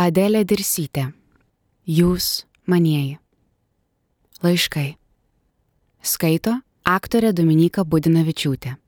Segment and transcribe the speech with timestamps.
[0.00, 1.10] Adelė Dirsytė.
[1.84, 3.18] Jūs manieji.
[4.40, 4.94] Laiškai.
[6.00, 6.54] Skaito
[6.88, 8.78] aktorė Dominika Budinavičiūtė.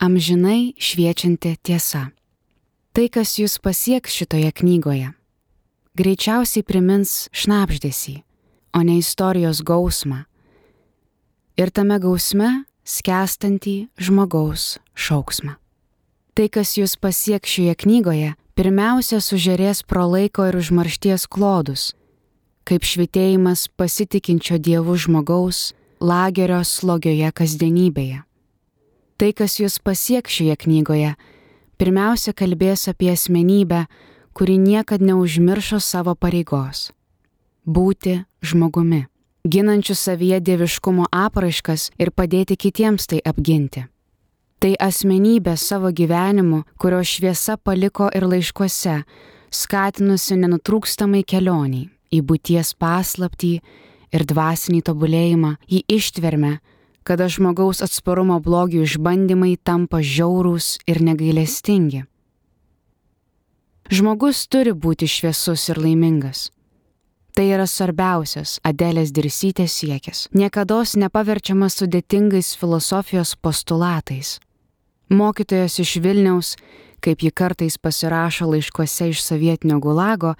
[0.00, 2.06] Amžinai šviečianti tiesa.
[2.96, 5.12] Tai, kas jūs pasieks šitoje knygoje,
[6.00, 8.22] greičiausiai primins šnapždėsį,
[8.72, 10.24] o ne istorijos gausmą.
[11.60, 15.58] Ir tame gausme skęstantį žmogaus šauksmą.
[16.32, 21.96] Tai, kas jūs pasieks šioje knygoje, pirmiausia sužerės pro laiko ir užmaršties klodus,
[22.62, 28.20] kaip švitėjimas pasitikinčio dievų žmogaus lagerio slogioje kasdienybėje.
[29.18, 31.10] Tai, kas jūs pasieks šioje knygoje,
[31.74, 33.88] pirmiausia kalbės apie asmenybę,
[34.30, 36.92] kuri niekad neužmiršo savo pareigos-
[37.74, 39.08] būti žmogumi,
[39.42, 43.88] ginančiu savyje dieviškumo apraiškas ir padėti kitiems tai apginti.
[44.62, 49.00] Tai asmenybė savo gyvenimu, kurio šviesa paliko ir laiškuose,
[49.50, 53.50] skatinusi nenutrūkstamai kelioniai į būties paslaptį
[54.14, 56.52] ir dvasinį tobulėjimą, į ištvermę,
[57.02, 62.04] kada žmogaus atsparumo blogių išbandymai tampa žiaurūs ir negailestingi.
[63.90, 66.52] Žmogus turi būti šviesus ir laimingas.
[67.34, 74.38] Tai yra svarbiausias Adelės dirsytės siekis, niekada nepaverčiamas sudėtingais filosofijos postulatais.
[75.12, 76.54] Mokytojas iš Vilniaus,
[77.04, 80.34] kaip ji kartais pasirašo laiškuose iš sovietinio gulago,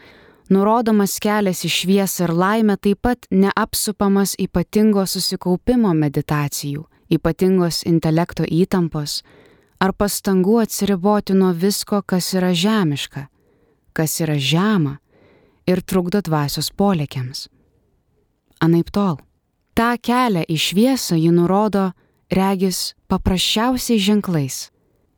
[0.49, 9.21] nurodomas kelias į šviesą ir laimę taip pat neapsupamas ypatingo susikaupimo meditacijų, ypatingos intelekto įtampos
[9.83, 13.27] ar pastangų atsiriboti nuo visko, kas yra žemiška,
[13.93, 14.99] kas yra žema
[15.67, 17.49] ir trukdo dvasios polėkiams.
[18.63, 19.19] Anaip tol.
[19.75, 21.91] Ta kelią į šviesą ji nurodo,
[22.33, 24.69] regis, paprasčiausiais ženklais.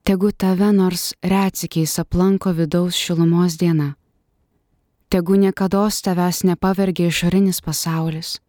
[0.05, 3.95] Tegu tave nors retsikiais aplanko vidaus šilumos diena
[5.15, 8.41] Tegu niekada tavęs nepavergia išorinis pasaulis.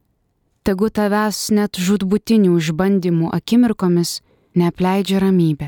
[0.66, 4.22] Tegu tavęs net žudbutinių išbandymų akimirkomis
[4.58, 5.68] neapleidžia ramybė.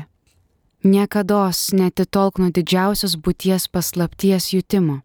[0.82, 5.02] Niekada netitolk nuo didžiausios būties paslapties jutimo.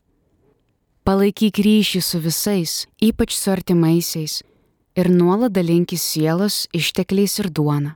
[1.05, 4.41] Palaikyk ryšį su visais, ypač su artimaisiais,
[4.95, 7.95] ir nuolat dalinkis sielos ištekliais ir duona.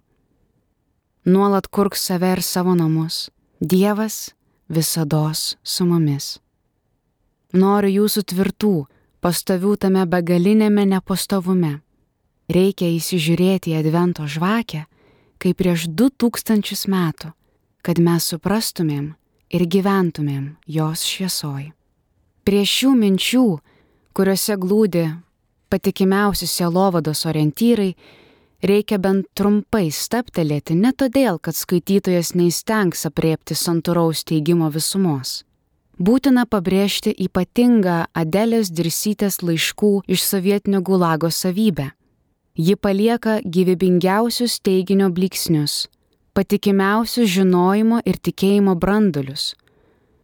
[1.26, 3.30] Nuolat kurk save ir savo namus.
[3.60, 4.34] Dievas
[4.70, 6.40] visada su mumis.
[7.54, 8.88] Noriu jūsų tvirtų,
[9.20, 11.80] pastovių tame begalinėme nepastovume.
[12.48, 14.86] Reikia įsižiūrėti į Advento žvakę,
[15.38, 17.34] kaip prieš du tūkstančius metų,
[17.84, 19.16] kad mes suprastumėm
[19.52, 21.72] ir gyventumėm jos šviesoj.
[22.48, 23.48] Prie šių minčių,
[24.16, 25.08] kuriuose glūdi
[25.70, 27.92] patikimiausi sielovados orientyrai,
[28.64, 35.42] reikia bent trumpai staptelėti ne todėl, kad skaitytojas neįstengs apriepti santūraus teigimo visumos
[35.98, 41.92] būtina pabrėžti ypatingą Adelės dirsytės laiškų iš sovietinio gulago savybę.
[42.58, 45.88] Ji palieka gyvybingiausius teiginio bliksnius,
[46.34, 49.54] patikimiausius žinojimo ir tikėjimo brandulius,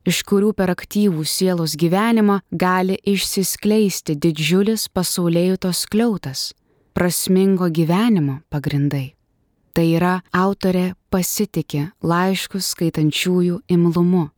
[0.06, 6.52] iš kurių per aktyvų sielos gyvenimą gali išsiskleisti didžiulis pasaulėjutos kliautas,
[6.94, 9.16] prasmingo gyvenimo pagrindai.
[9.74, 14.30] Tai yra autorė pasitikė laiškus skaitančiųjų imlumu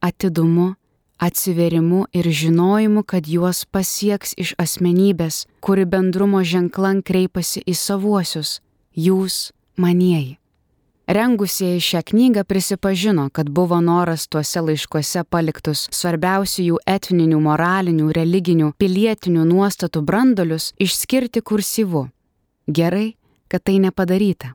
[0.00, 0.74] atidumu,
[1.18, 8.60] atsiverimu ir žinojimu, kad juos pasieks iš asmenybės, kuri bendrumo ženklan kreipiasi į savuosius-
[9.06, 10.38] jūs manieji.
[11.08, 18.72] Rengusieji šią knygą prisipažino, kad buvo noras tuose laiškuose paliktus svarbiausių jų etninių, moralinių, religinių,
[18.76, 22.08] pilietinių nuostatų brandolius išskirti kursyvu.
[22.68, 23.16] Gerai,
[23.48, 24.52] kad tai nepadaryta.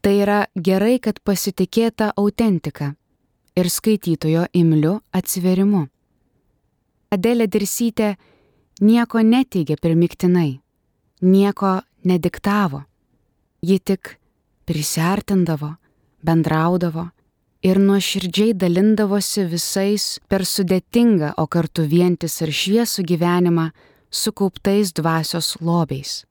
[0.00, 2.94] Tai yra gerai, kad pasitikėta autentika,
[3.58, 5.86] ir skaitytojo imliu atsiverimu.
[7.10, 8.14] Adelė Dirsytė
[8.84, 10.60] nieko neteigė primiktinai,
[11.22, 12.84] nieko nediktavo.
[13.62, 14.17] Ji tik
[14.68, 15.72] prisartindavo,
[16.22, 17.08] bendraudavo
[17.64, 23.70] ir nuoširdžiai dalindavosi visais per sudėtingą, o kartu vientis ir šviesų gyvenimą
[24.10, 26.24] sukauptais dvasios lobiais.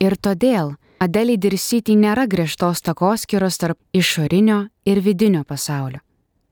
[0.00, 6.00] Ir todėl Adeliai Dirsytį nėra griežtos takoskiros tarp išorinio ir vidinio pasaulio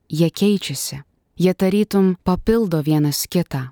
[0.09, 1.01] jie keičiasi,
[1.37, 3.71] jie tarytum papildo vienas kitą.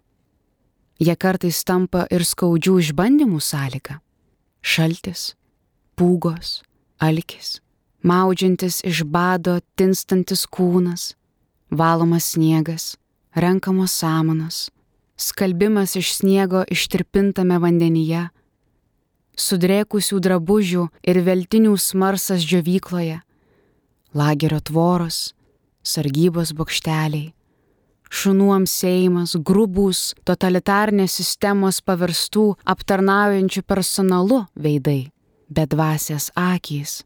[0.99, 3.99] Jie kartais tampa ir skaudžių išbandymų sąlyga-
[4.73, 5.35] šaltis,
[5.97, 6.61] pūgos,
[7.03, 7.59] alkis,
[8.03, 11.13] maudžiantis iš bado tinstantis kūnas,
[11.71, 12.95] valomas sniegas,
[13.35, 14.69] renkamos samanos,
[15.17, 18.27] skalbimas iš sniego ištirpintame vandenyje,
[19.39, 23.21] sudrėkusių drabužių ir veltinių smarsas džiovykloje,
[24.13, 25.33] lagerio tvoros,
[25.83, 27.33] sargybos bokšteliai,
[28.13, 35.09] šunų amsėjimas, grubus, totalitarnės sistemos paverstų aptarnaujančių personalu veidai,
[35.55, 37.03] bet dvasės akys.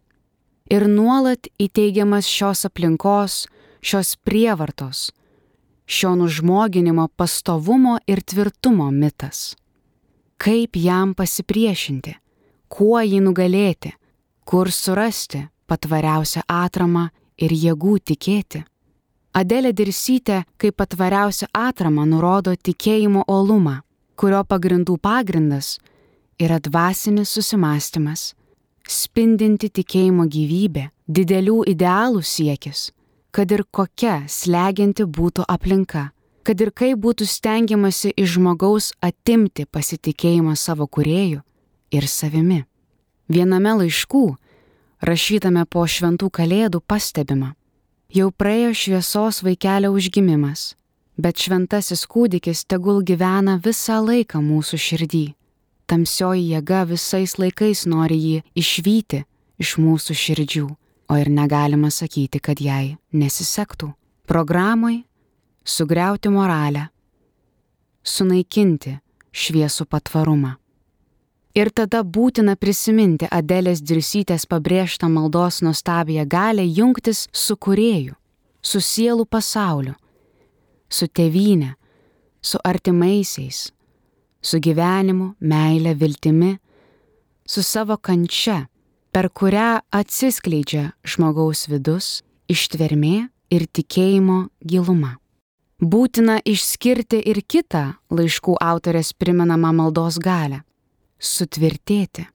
[0.72, 3.46] Ir nuolat įteigiamas šios aplinkos,
[3.82, 5.12] šios prievartos,
[5.88, 9.56] šio nužmoginimo pastovumo ir tvirtumo mitas.
[10.38, 12.18] Kaip jam pasipriešinti,
[12.68, 13.94] kuo jį nugalėti,
[14.46, 17.08] kur surasti patvariausią atramą
[17.38, 18.64] ir jėgų tikėti.
[19.38, 23.82] Adelė Dirsytė kaip patvariausią atramą nurodo tikėjimo olumą,
[24.18, 25.78] kurio pagrindų pagrindas
[26.42, 28.34] yra dvasinis susimastymas,
[28.92, 32.92] spindinti tikėjimo gyvybė, didelių idealų siekis,
[33.32, 36.10] kad ir kokia slegianti būtų aplinka,
[36.48, 41.42] kad ir kaip būtų stengiamasi iš žmogaus atimti pasitikėjimą savo kuriejų
[41.92, 42.64] ir savimi.
[43.28, 44.26] Viename laiškų,
[45.04, 47.54] rašytame po šventų kalėdų, pastebima,
[48.10, 50.76] jau praėjo šviesos vaikelio užgimimas,
[51.18, 55.26] bet šventasis kūdikis tegul gyvena visą laiką mūsų širdį.
[55.88, 59.22] Tamsioji jėga visais laikais nori jį išvyti
[59.64, 60.68] iš mūsų širdžių,
[61.08, 63.94] o ir negalima sakyti, kad jai nesisektų.
[64.28, 65.06] Programai
[65.64, 66.90] sugriauti moralę,
[68.04, 68.98] sunaikinti
[69.32, 70.58] šviesų patvarumą.
[71.58, 78.14] Ir tada būtina prisiminti Adelės Dirsytės pabrėžtą maldos nuostabiją galę jungtis su kurėju,
[78.62, 79.96] su sielų pasauliu,
[80.90, 81.72] su tėvynė,
[82.44, 83.72] su artimaisiais,
[84.48, 86.56] su gyvenimu, meile, viltimi,
[87.46, 88.68] su savo kančia,
[89.12, 95.18] per kurią atsiskleidžia žmogaus vidus, ištvermė ir tikėjimo giluma.
[95.78, 100.64] Būtina išskirti ir kitą laiškų autorės primenamą maldos galę
[101.20, 102.28] sutvirtėti,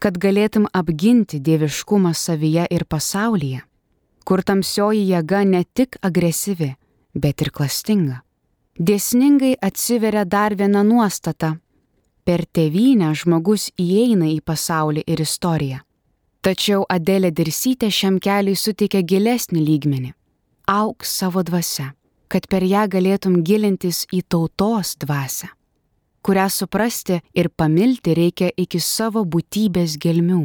[0.00, 3.62] kad galėtum apginti dieviškumą savyje ir pasaulyje,
[4.24, 6.74] kur tamsioji jėga ne tik agresyvi,
[7.14, 8.20] bet ir klastinga.
[8.78, 11.58] Dėsningai atsiveria dar viena nuostata-
[12.26, 15.80] per tėvynę žmogus įeina į pasaulį ir istoriją.
[16.42, 20.12] Tačiau Adelė Dirsytė šiam keliui suteikia gilesnį lygmenį-
[20.80, 21.94] auk savo dvasia,
[22.28, 25.48] kad per ją galėtum gilintis į tautos dvasę
[26.24, 30.44] kurią suprasti ir pamilti reikia iki savo būtybės gelmių.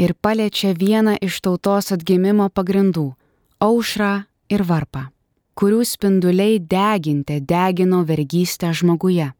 [0.00, 3.12] Ir paliečia vieną iš tautos atgimimo pagrindų-
[3.68, 5.10] aušrą ir varpą,
[5.58, 9.32] kurių spinduliai deginte degino vergystę žmoguje.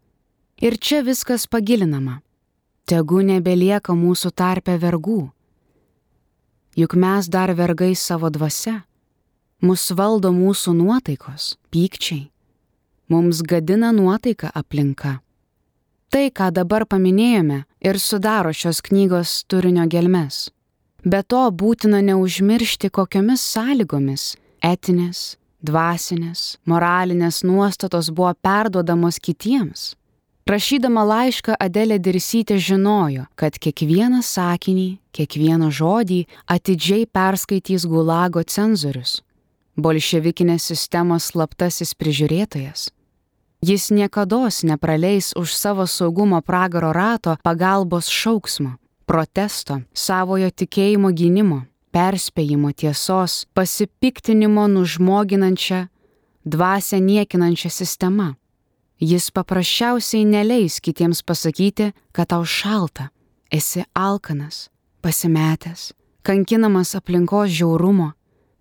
[0.63, 2.21] Ir čia viskas pagilinama.
[2.87, 5.31] Tegu nebelieka mūsų tarpe vergų.
[6.77, 8.83] Juk mes dar vergai savo dvasia.
[9.63, 12.31] Mus valdo mūsų nuotaikos, pykčiai.
[13.09, 15.21] Mums gadina nuotaika aplinka.
[16.13, 20.51] Tai, ką dabar paminėjome, ir sudaro šios knygos turinio gelmes.
[21.05, 29.93] Be to būtina neužmiršti, kokiomis sąlygomis etinės, dvasinės, moralinės nuostatos buvo perduodamos kitiems.
[30.43, 39.21] Rašydama laišką Adelė Dirsytė žinojo, kad kiekvieną sakinį, kiekvieną žodį atidžiai perskaitys gulago cenzorius,
[39.79, 42.91] bolševikinės sistemos slaptasis prižiūrėtojas.
[43.63, 48.75] Jis niekada nepraleis už savo saugumo pragaro rato pagalbos šauksmo,
[49.07, 55.87] protesto, savojo tikėjimo gynimo, perspėjimo tiesos, pasipiktinimo nužmoginančią,
[56.45, 58.35] dvasę niekinančią sistemą.
[59.01, 63.11] Jis paprasčiausiai neleis kitiems pasakyti, kad tau šalta,
[63.51, 64.71] esi alkanas,
[65.03, 68.13] pasimetęs, kankinamas aplinkos žiaurumo,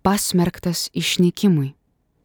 [0.02, 1.74] pasmerktas išnykimui.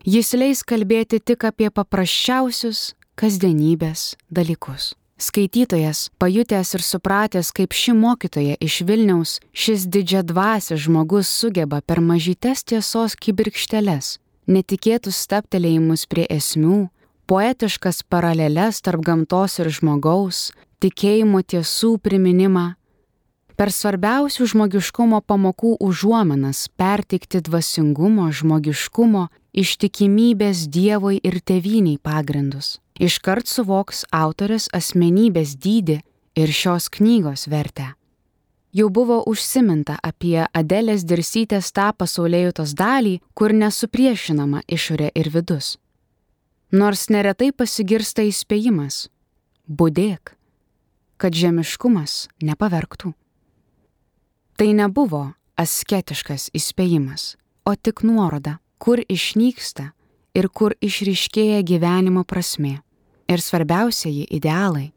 [0.07, 4.95] Jis leis kalbėti tik apie paprasčiausius kasdienybės dalykus.
[5.17, 12.03] Skaitytojas, pajutęs ir supratęs, kaip ši mokytoja iš Vilniaus, šis didžia dvasia žmogus sugeba per
[12.05, 16.89] mažytes tiesos kibirkšteles, netikėtus staptelėjimus prie esmių,
[17.25, 20.51] poetiškas paraleles tarp gamtos ir žmogaus,
[20.85, 22.67] tikėjimo tiesų priminimą,
[23.57, 32.77] per svarbiausių žmogiškumo pamokų užuomenas perteikti dvasingumo, žmogiškumo, ištikimybės Dievui ir teviniai pagrindus.
[32.97, 35.99] Iškart suvoks autorės asmenybės dydį
[36.37, 37.91] ir šios knygos vertę.
[38.73, 45.77] Jau buvo užsiminta apie Adelės dirsytės tą pasaulėjutos dalį, kur nesupriešinama išorė ir vidus.
[46.71, 49.07] Nors neretai pasigirsta įspėjimas-
[49.77, 50.33] būdėk,
[51.17, 53.13] kad žemiškumas nepaverktų.
[54.57, 57.35] Tai nebuvo asketiškas įspėjimas,
[57.65, 59.93] o tik nuoroda, kur išnyksta
[60.33, 62.81] ir kur išryškėja gyvenimo prasme.
[63.27, 64.91] Ir svarbiausiai idealai.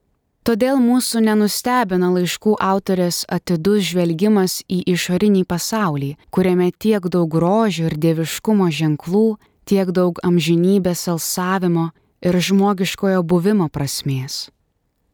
[0.46, 7.96] Todėl mūsų nenustebina laiškų autorės atidus žvelgimas į išorinį pasaulį, kuriame tiek daug grožio ir
[8.00, 9.36] dieviškumo ženklų,
[9.68, 11.90] tiek daug amžinybės alsavimo
[12.24, 14.48] ir žmogiškojo buvimo prasmės.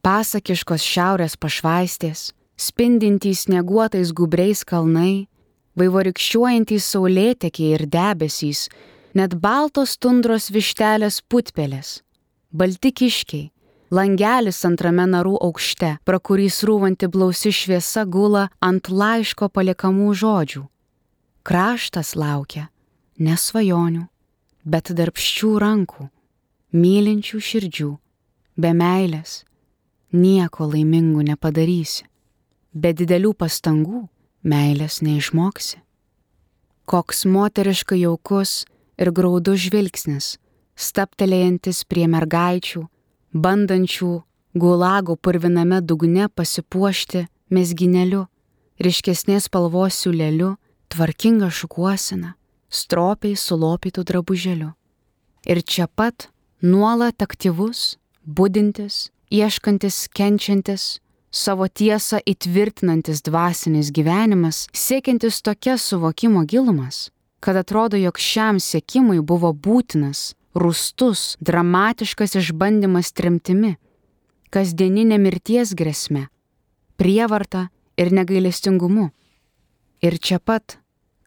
[0.07, 5.27] Pasakiškos šiaurės pašvaistės, spindintys snieguotais gubriais kalnai,
[5.75, 8.69] vaivorikščiuojantys saulėtekiai ir debesys,
[9.19, 12.01] net baltos tundros vištelės putpelės,
[12.57, 13.51] balti kiškiai,
[13.93, 20.65] langelis antrame narų aukšte, pro kurį srūvanti blausi šviesa gula ant laiško paliekamų žodžių.
[21.47, 22.69] Kraštas laukia
[23.19, 24.07] ne svajonių,
[24.65, 26.09] bet darbščių rankų,
[26.77, 27.91] mylinčių širdžių,
[28.61, 29.43] be meilės
[30.13, 32.07] nieko laimingų nepadarysi,
[32.73, 34.07] be didelių pastangų
[34.43, 35.83] meilės neišmoksi.
[36.87, 38.65] Koks moteriškai jaukus
[38.99, 40.37] ir graudus žvilgsnis,
[40.77, 42.85] staptelėjantis prie mergaičių,
[43.33, 44.13] bandančių
[44.57, 48.27] gulagų purviname dugne pasipuošti mesgineliu,
[48.81, 50.57] ryškesnės spalvos siūleliu,
[50.93, 52.35] tvarkinga šukuosina,
[52.69, 54.71] stropiai sulopytų drabuželiu.
[55.47, 56.29] Ir čia pat
[56.63, 60.99] nuolat aktyvus, būdintis, ieškantis, kenčiantis,
[61.31, 69.53] savo tiesą įtvirtinantis dvasinis gyvenimas, siekiantis tokias suvokimo gilumas, kad atrodo, jog šiam siekimui buvo
[69.53, 73.77] būtinas, rūstus, dramatiškas išbandymas tremtimi,
[74.51, 76.27] kasdieninė mirties grėsme,
[76.97, 77.69] prievarta
[78.01, 79.11] ir negailestingumu.
[80.05, 80.79] Ir čia pat,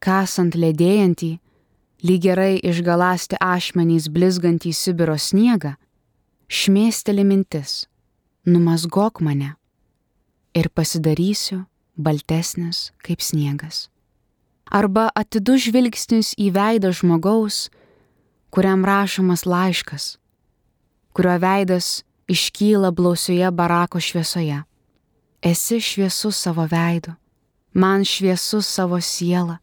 [0.02, 1.32] kasant ledėjantį,
[2.06, 5.76] lyg gerai išgalasti ašmenys blizgantį Sibiro sniegą,
[6.48, 7.86] šmėsteli mintis-
[8.52, 9.56] numasgok mane
[10.56, 11.66] ir pasidarysiu
[11.98, 13.90] baltesnis kaip sniegas.
[14.70, 17.70] Arba atidu žvilgsnis į veidą žmogaus,
[18.50, 20.18] kuriam rašomas laiškas,
[21.14, 24.64] kurio veidas iškyla blausioje barako šviesoje.
[25.42, 27.12] Esi šviesus savo veidu,
[27.74, 29.58] man šviesus savo siela,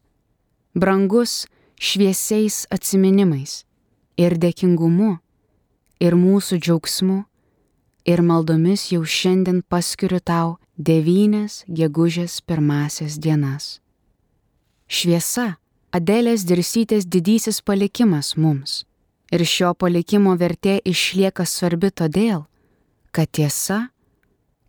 [0.73, 1.45] brangus
[1.79, 3.63] šviesiais atsiminimais
[4.17, 5.17] ir dėkingumu,
[6.01, 7.23] ir mūsų džiaugsmu,
[8.07, 13.79] ir maldomis jau šiandien paskiriu tau devynės gegužės pirmasias dienas.
[14.87, 15.57] Šviesa-
[15.97, 18.83] Adelės dirsytės didysis palikimas mums.
[19.33, 22.43] Ir šio palikimo vertė išlieka svarbi todėl,
[23.11, 23.87] kad tiesa,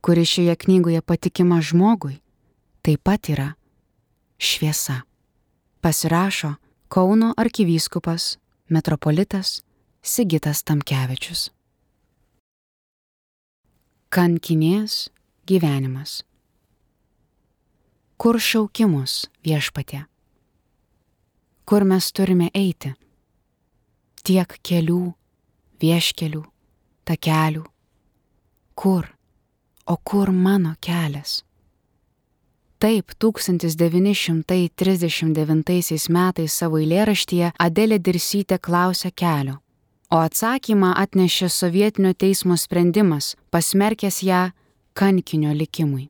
[0.00, 2.16] kuri šioje knygoje patikima žmogui,
[2.80, 3.50] taip pat yra
[4.38, 5.02] šviesa.
[5.84, 6.54] Pasirašo
[6.88, 8.38] Kauno arkivyskupas
[8.72, 9.58] metropolitas
[10.00, 11.50] Sigitas Tamkevičius.
[14.08, 15.10] Kankinės
[15.44, 16.22] gyvenimas.
[18.16, 20.06] Kur šaukimus viešpatė?
[21.68, 22.94] Kur mes turime eiti?
[24.24, 25.12] Tiek kelių,
[25.82, 26.40] vieškelių,
[27.04, 27.64] takelių.
[28.72, 29.04] Kur?
[29.84, 31.44] O kur mano kelias?
[32.80, 39.60] Taip, 1939 metais savo eilėraštyje Adelė Dirsytė klausė kelio,
[40.08, 44.56] o atsakymą atnešė sovietinio teismo sprendimas, pasmerkęs ją
[44.96, 46.08] kankinio likimui.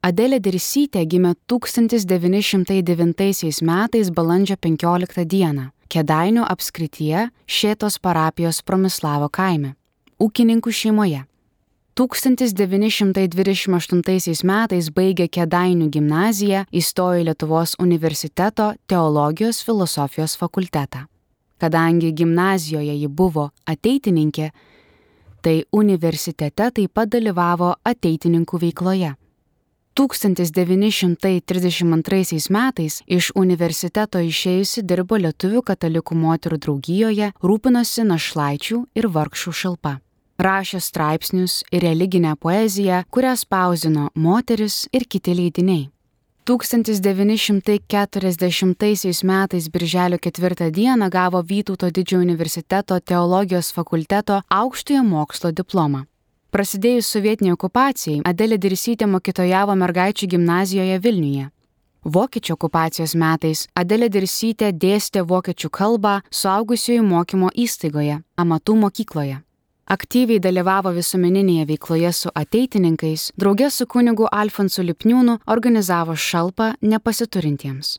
[0.00, 9.76] Adelė Dirsytė gimė 1909 metais balandžio 15 dieną Kedainių apskrityje Šėtos parapijos Promislavo kaime,
[10.16, 11.28] ūkininkų šeimoje.
[12.00, 21.12] 1928 metais baigė Kedainių gimnaziją, įstojo į Lietuvos universiteto teologijos filosofijos fakultetą.
[21.60, 24.48] Kadangi gimnazijoje ji buvo ateitininkė,
[25.44, 29.19] tai universitete taip pat dalyvavo ateitininkų veikloje.
[29.94, 40.00] 1932 metais iš universiteto išėjusi dirbo Lietuvių katalikų moterų draugijoje, rūpinosi našlaičių ir vargšų šalpa
[40.40, 45.90] rašė straipsnius ir religinę poeziją, kurią spausdino moteris ir kiti leidiniai.
[46.48, 56.04] 1940 metais Birželio 4 dieną gavo Vytauto didžiojo universiteto teologijos fakulteto aukštojo mokslo diplomą.
[56.50, 61.50] Prasidėjus sovietiniai okupacijai, Adelė Dirsytė mokytojavo mergaičių gimnazijoje Vilniuje.
[62.04, 69.38] Vokiečių okupacijos metais Adelė Dirsytė dėstė vokiečių kalbą suaugusiųjų mokymo įstaigoje, amatų mokykloje
[69.90, 77.98] aktyviai dalyvavo visuomeninėje veikloje su ateitininkais, draugė su kunigu Alfonsu Lipniūnu organizavo šalpą nepasiturintiems.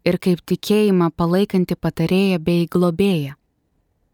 [0.06, 3.34] ir kaip tikėjimą palaikanti patarėja bei globėja.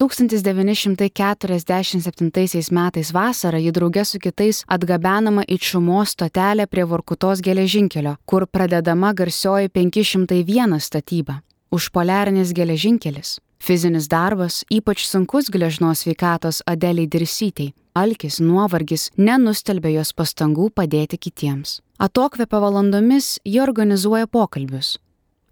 [0.01, 8.49] 1947 metais vasarą ji draugė su kitais atgabenama į Čumos stotelę prie Vorkutos geležinkelio, kur
[8.49, 11.45] pradedama garsioji 501 statyba-
[11.77, 13.37] užpoliarinis geležinkelis.
[13.63, 21.77] Fizinis darbas, ypač sunkus gležnos veikatos Adeliai dirsytei, alkis, nuovargis nenustelbė jos pastangų padėti kitiems.
[22.03, 24.97] Atokvėpio valandomis ji organizuoja pokalbius,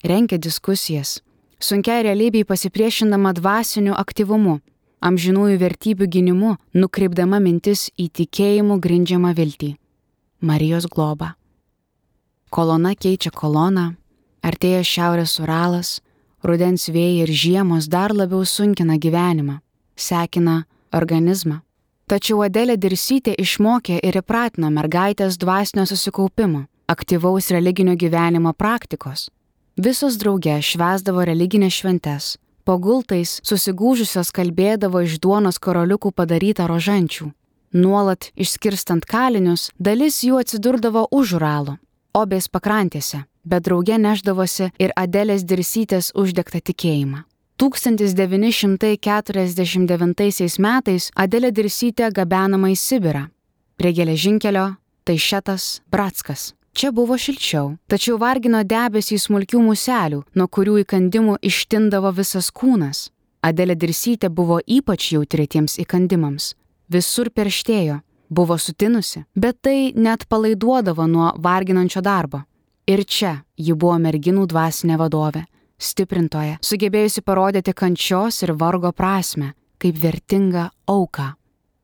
[0.02, 1.20] renkia diskusijas,
[1.62, 4.58] sunkiai realybei pasipriešindama dvasiniu aktyvumu,
[5.06, 9.76] amžinųjų vertybių gynimu, nukreipdama mintis į tikėjimų grindžiamą viltį.
[10.42, 11.36] Marijos globa.
[12.50, 13.92] Kolona keičia koloną,
[14.42, 16.00] artėja šiaurės Uralas,
[16.42, 19.58] rudens vėjai ir žiemos dar labiau sunkina gyvenimą,
[19.96, 21.60] sekina organizmą.
[22.10, 29.28] Tačiau Adelė Dirsytė išmokė ir įpratino mergaitės dvasinio susikaupimo, aktyvaus religinio gyvenimo praktikos
[29.80, 32.24] Visos drauge švesdavo religinės šventes.
[32.68, 37.30] Po gultais susigūžusios kalbėdavo iš duonos karoliukų padarytą rožančių.
[37.72, 41.78] Nuolat išskirstant kalinius, dalis jų atsidurdavo už Uralo,
[42.14, 47.24] obės pakrantėse, bet drauge neždavosi ir Adelės dirsytės uždegtą tikėjimą.
[47.60, 53.28] 1949 metais Adelė dirsytė gabenama į Sibirą.
[53.76, 54.74] Prie geležinkelio
[55.04, 62.50] Taišetas Bratskas Čia buvo šilčiau, tačiau vargino debesį smulkių muselių, nuo kurių įkandimų ištindavo visas
[62.54, 63.10] kūnas.
[63.42, 66.54] Adelė Dirsytė buvo ypač jautri tiems įkandimams.
[66.88, 68.00] Visur perštėjo,
[68.30, 72.40] buvo sutinusi, bet tai net palaiduodavo nuo varginančio darbo.
[72.86, 75.44] Ir čia ji buvo merginų dvasinė vadovė,
[75.78, 81.34] stiprintoja, sugebėjusi parodyti kančios ir vargo prasme, kaip vertingą auką.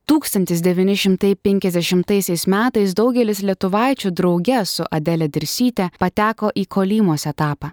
[0.06, 7.70] 1950 metais daugelis lietuvaičių drauge su Adelė Dirsytė pateko į Kolymos etapą.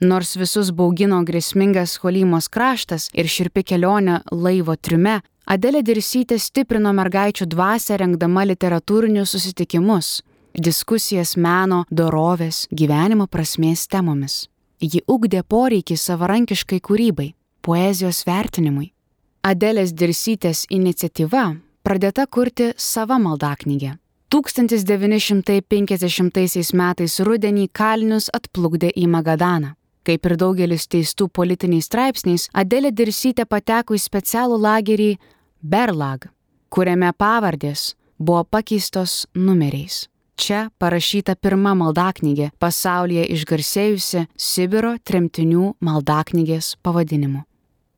[0.00, 7.44] Nors visus baugino grėsmingas Kolymos kraštas ir širpi kelionė laivo triume, Adelė Dirsytė stiprino mergaičių
[7.52, 10.24] dvasę rengdama literatūrinius susitikimus,
[10.56, 14.48] diskusijas meno, dorovės, gyvenimo prasmės temomis.
[14.80, 18.96] Ji ugdė poreikį savarankiškai kūrybai, poezijos vertinimui.
[19.44, 24.00] Adelės Dirsytės iniciatyva pradėta kurti sava maldaknygė.
[24.32, 29.76] 1950 metais rudenį kalinius atplukdė į Magadaną.
[30.04, 35.16] Kaip ir daugelis teistų politiniais straipsniais, Adelė Dirsytė pateko į specialų lagerį
[35.64, 36.26] Berlag,
[36.68, 40.10] kuriame pavardės buvo pakeistos numeriais.
[40.36, 47.46] Čia parašyta pirma maldaknygė pasaulyje išgarsėjusi Sibiro tremtinių maldaknygės pavadinimu.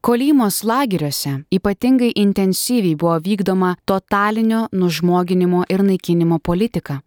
[0.06, 7.00] Kolymos lageriuose ypatingai intensyviai buvo vykdoma totalinio nužmoginimo ir naikinimo politika.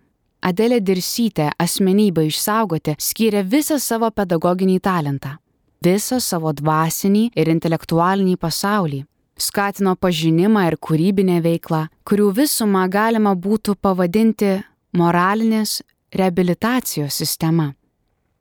[0.44, 5.38] Adelė Dirsytė asmenybę išsaugoti skyrė visą savo pedagoginį talentą,
[5.86, 9.06] visą savo dvasinį ir intelektualinį pasaulį.
[9.40, 14.58] Skatino pažinimą ir kūrybinę veiklą, kurių visumą galima būtų pavadinti
[15.00, 15.80] moralinės
[16.12, 17.74] reabilitacijos sistema.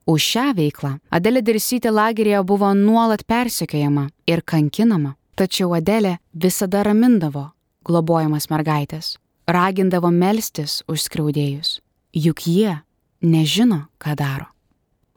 [0.09, 7.51] Už šią veiklą Adelė Dirsytė lageryje buvo nuolat persekiojama ir kankinama, tačiau Adelė visada ramindavo
[7.85, 11.79] globojamas mergaitės, ragindavo melstis už skriaudėjus,
[12.13, 12.79] juk jie
[13.23, 14.51] nežino, ką daro.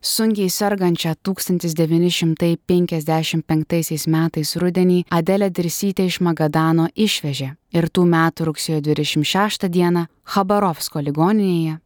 [0.02, 9.70] Sunkiai sergančią 1955 metais rudenį Adelė Dirsytė iš Magadano išvežė ir tų metų rugsėjo 26
[9.70, 11.78] dieną Habarovsko ligoninėje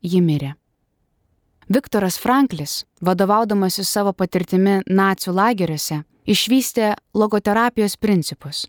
[0.00, 0.56] ji mirė.
[1.68, 8.64] Viktoras Franklis, vadovaudamasis savo patirtimi nacijų lageriuose, išvystė logoterapijos principus.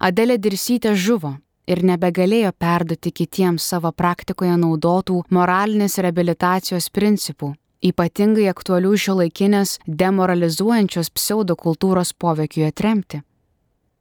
[0.00, 1.36] Adelė Dirsytė žuvo
[1.68, 7.52] ir nebegalėjo perduoti kitiems savo praktikoje naudotų moralinės reabilitacijos principų,
[7.84, 13.20] ypatingai aktualių šio laikinės demoralizuojančios pseudokultūros poveikiui atremti.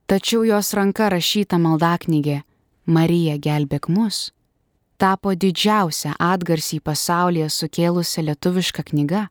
[0.07, 2.41] Tačiau jos ranka rašyta maldaknygė
[2.85, 4.29] Marija gelbėk mus
[5.03, 9.25] tapo didžiausia atgarsį pasaulyje sukėlusi lietuviška knyga,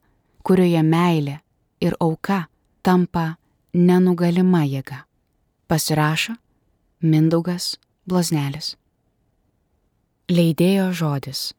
[0.44, 1.38] kurioje meilė
[1.80, 2.42] ir auka
[2.84, 3.36] tampa
[3.72, 5.04] nenugalima jėga.
[5.70, 6.36] Pasirašo
[7.00, 8.74] Mindaugas Blaznelis.
[10.28, 11.52] Leidėjo žodis.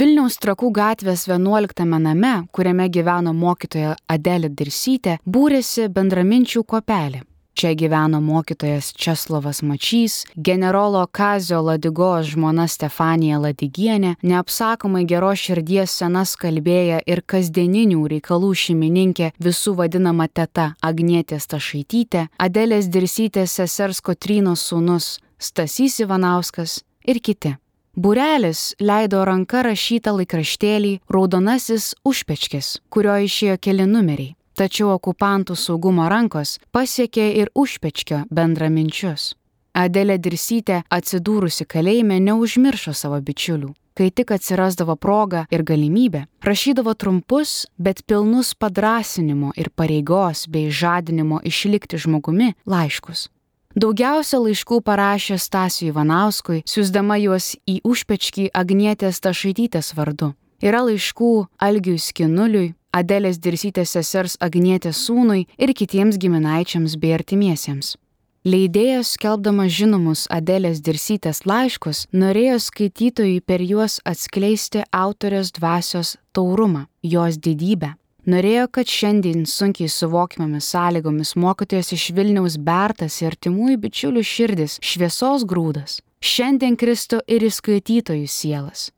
[0.00, 7.20] Vilniaus trakų gatvės 11 name, kuriame gyveno mokytoja Adelė Dirsytė, būrėsi bendraminčių kopelė.
[7.52, 16.32] Čia gyveno mokytojas Česlovas Mačys, generolo Kazio Ladigos žmona Stefanija Ladigienė, neapsakomai geros širdies senas
[16.40, 25.18] kalbėja ir kasdieninių reikalų šeimininkė visų vadinama teta Agnietė Stašaitytė, Adelės Dirsytės sesers Kotrynos sūnus
[25.36, 27.58] Stasys Ivanauskas ir kiti.
[28.00, 34.36] Būrelis leido ranka rašytą laikraštėlį Raudonasis užpečkis, kurio išėjo keli numeriai.
[34.56, 39.34] Tačiau okupantų saugumo rankos pasiekė ir užpečkio bendraminčius.
[39.76, 43.74] Adelė Dirsytė atsidūrusi kalėjime neužmiršo savo bičiulių.
[43.98, 51.42] Kai tik atsirasdavo proga ir galimybė, rašydavo trumpus, bet pilnus padrasinimo ir pareigos bei žadinimo
[51.44, 53.28] išlikti žmogumi laiškus.
[53.78, 60.32] Daugiausia laiškų parašė Stasiui Ivanauskui, siūsdama juos į užpečkį Agnietės Tašaitytės vardu.
[60.58, 61.30] Yra laiškų
[61.62, 67.94] Algiui Skinuliui, Adelės Dirsytės sesers Agnietės sūnui ir kitiems giminaičiams bei artimiesiems.
[68.42, 77.38] Leidėjas, skelbdamas žinomus Adelės dirsytės laiškus, norėjo skaitytojui per juos atskleisti autorės dvasios taurumą, jos
[77.38, 77.94] didybę.
[78.30, 85.46] Norėjo, kad šiandien sunkiai suvokiamomis sąlygomis mokytojas iš Vilniaus bertas ir artimųjų bičiulių širdis šviesos
[85.48, 88.90] grūdas šiandien kristų ir į skaitytojų sielas.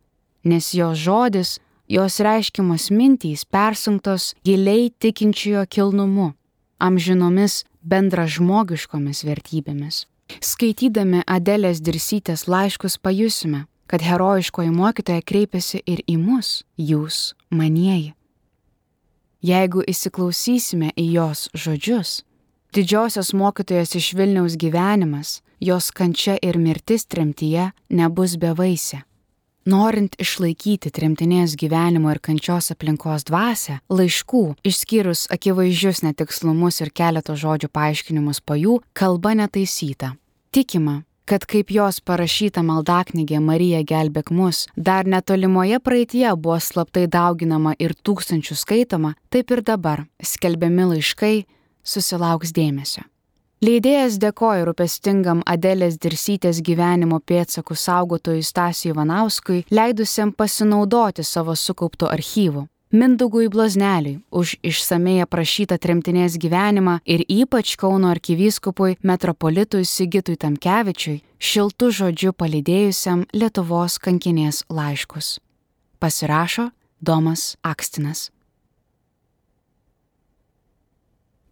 [0.44, 6.32] Nes jo žodis, jos reiškiamos mintys persunktos giliai tikinčiojo kilnumu,
[6.82, 10.06] amžinomis bendražmogiškomis vertybėmis.
[10.42, 18.12] Skaitydami Adelės dirsytės laiškus pajusime, kad herojiškoji mokytoja kreipiasi ir į mus, jūs, manieji.
[19.42, 22.20] Jeigu įsiklausysime į jos žodžius,
[22.70, 29.02] didžiosios mokytojos iš Vilniaus gyvenimas, jos kančia ir mirtis tremtyje nebus bevaisė.
[29.66, 37.70] Norint išlaikyti tremtinės gyvenimo ir kančios aplinkos dvasę, laiškų, išskyrus akivaizdžius netikslumus ir keleto žodžių
[37.70, 40.16] paaiškinimus po jų, kalba netaisyta.
[40.54, 47.74] Tikima, kad kaip jos parašyta maldaknygė Marija gelbėk mus, dar netolimoje praeitie buvo slaptai dauginama
[47.78, 51.36] ir tūkstančių skaitoma, taip ir dabar skelbiami laiškai
[51.82, 53.06] susilauks dėmesio.
[53.62, 62.64] Leidėjas dėkoja rūpestingam Adelės dirsytės gyvenimo pėdsakų saugotojui Stasiui Ivanauskui, leidusiam pasinaudoti savo sukauptų archyvų.
[62.92, 71.88] Mindugui Blazneliui už išsamei aprašytą tremtinės gyvenimą ir ypač Kauno arkivyskupui metropolitui Sigitui Tamkevičiui šiltų
[71.98, 75.38] žodžių palydėjusiam Lietuvos kankinės laiškus.
[76.04, 76.68] Pasirašo
[77.00, 78.28] Domas Akstinas.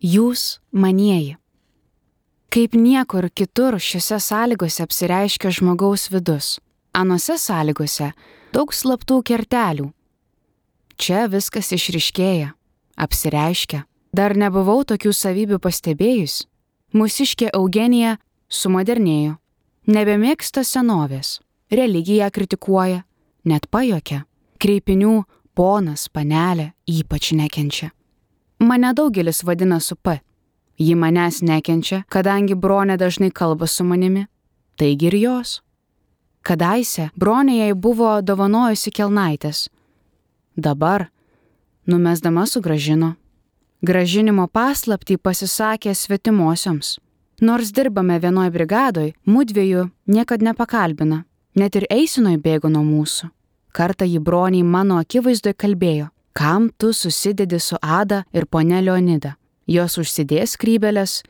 [0.00, 1.40] Jūs, manieji,
[2.50, 6.58] Kaip niekur kitur šiuose sąlygose apsireiškia žmogaus vidus.
[6.92, 8.08] Anose sąlygose
[8.50, 9.86] daug slaptų kertelių.
[11.00, 12.52] Čia viskas išriškėja,
[13.00, 13.84] apsireiškia.
[14.12, 16.44] Dar nebuvau tokių savybių pastebėjus.
[16.92, 18.16] Mūsiškė Eugenija
[18.50, 19.36] sumodernėjo,
[19.88, 21.38] nebemėgsta senovės,
[21.70, 23.04] religiją kritikuoja,
[23.46, 24.24] net pajokia,
[24.60, 25.22] kreipinių
[25.54, 27.94] ponas, panelė ypač nekenčia.
[28.60, 30.18] Mane daugelis vadina su P
[30.80, 34.22] Ji manęs nekenčia, kadangi bronė dažnai kalba su manimi,
[34.80, 35.58] taigi ir jos.
[36.40, 39.66] Kadaise bronė jai buvo dovanojusi kelnaitės.
[40.60, 41.08] Dabar,
[41.86, 43.14] numesdama sugražino.
[43.82, 46.98] Gražinimo paslapti pasisakė svetimosioms.
[47.40, 51.24] Nors dirbame vienoje brigadoje, mudviejų niekad nepakalbina,
[51.56, 53.32] net ir eisinoj bėgo nuo mūsų.
[53.72, 59.38] Kartą jį broniai mano akivaizdoje kalbėjo, kam tu susidedi su Ada ir ponė Leonida
[59.70, 61.20] jos užsidės skrybelės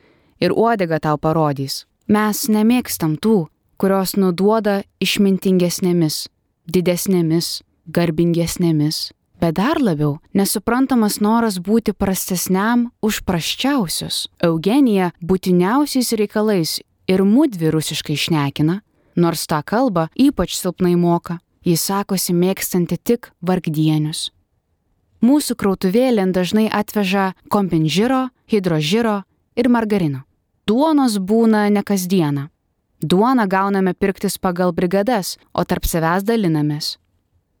[0.41, 1.85] ir uodega tau parodys.
[2.09, 3.45] Mes nemėgstam tų,
[3.77, 6.25] kurios nuduoda išmintingesnėmis,
[6.67, 14.27] didesnėmis, garbingesnėmis, bet dar labiau nesuprantamas noras būti prastesniam už praščiausius.
[14.39, 18.81] Eugenija būtiniausiais reikalais ir mudvi rusiškai šnekina,
[19.15, 21.41] nors tą kalbą ypač silpnai moka.
[21.61, 24.31] Jis sakosi mėgstanti tik vargdienius
[25.21, 29.21] mūsų krautuvėlėn dažnai atveža kompinžiro, hidrožiro
[29.55, 30.25] ir margarino.
[30.67, 32.49] Duonos būna ne kasdieną.
[33.01, 36.97] Duoną gauname pirktis pagal brigadas, o tarp savęs dalinamės.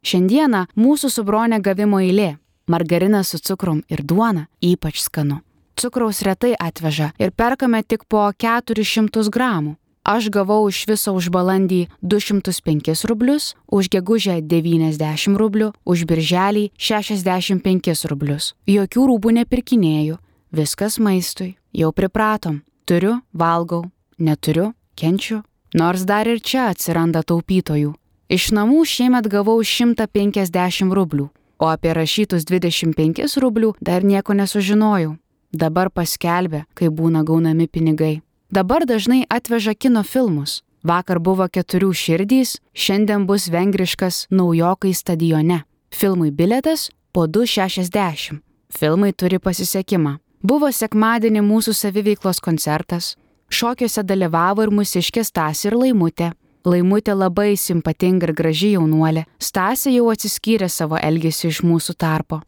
[0.01, 2.37] Šiandieną mūsų subronė gavimo eilė.
[2.67, 5.41] Margarinas su cukrum ir duona ypač skanu.
[5.77, 9.75] Cukraus retai atveža ir perkame tik po 400 gramų.
[10.01, 18.09] Aš gavau iš viso už balandį 205 rublius, už gegužę 90 rublių, už birželį 65
[18.09, 18.55] rublius.
[18.65, 20.17] Jokių rūbų nepirkinėjau,
[20.49, 21.53] viskas maistui.
[21.71, 22.63] Jau pripratom.
[22.89, 23.85] Turiu, valgau,
[24.17, 25.43] neturiu, kenčiu.
[25.77, 27.93] Nors dar ir čia atsiranda taupytojų.
[28.31, 31.25] Iš namų šiemet gavau 150 rublių,
[31.59, 35.17] o apie rašytus 25 rublių dar nieko nesužinojau.
[35.51, 38.21] Dabar paskelbė, kai būna gaunami pinigai.
[38.47, 40.61] Dabar dažnai atveža kino filmus.
[40.81, 45.65] Vakar buvo keturių širdys, šiandien bus vengriškas naujokai stadione.
[45.91, 48.39] Filmui biletas po 2,60.
[48.71, 50.21] Filmai turi pasisekimą.
[50.41, 53.17] Buvo sekmadienį mūsų saviveiklos koncertas.
[53.51, 56.31] Šokiuose dalyvavo ir mūsiškės Tas ir Laimutė.
[56.65, 62.41] Laimutė labai simpatinga ir graži jaunuolė, Stasė jau atsiskyrė savo elgesį iš mūsų tarpo.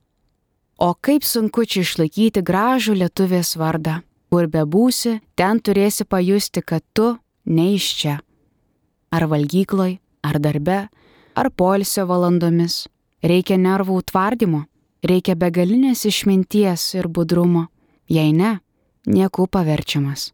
[0.77, 4.01] O kaip sunku čia išlaikyti gražų lietuvės vardą.
[4.33, 7.13] Kur bebūsi, ten turėsi pajusti, kad tu
[7.45, 8.15] ne iš čia.
[9.13, 10.79] Ar valgykloj, ar darbe,
[11.35, 12.87] ar polsio valandomis.
[13.23, 14.65] Reikia nervų tvardymo,
[15.05, 17.67] reikia begalinės išminties ir budrumo.
[18.09, 18.57] Jei ne,
[19.05, 20.31] nieku paverčiamas.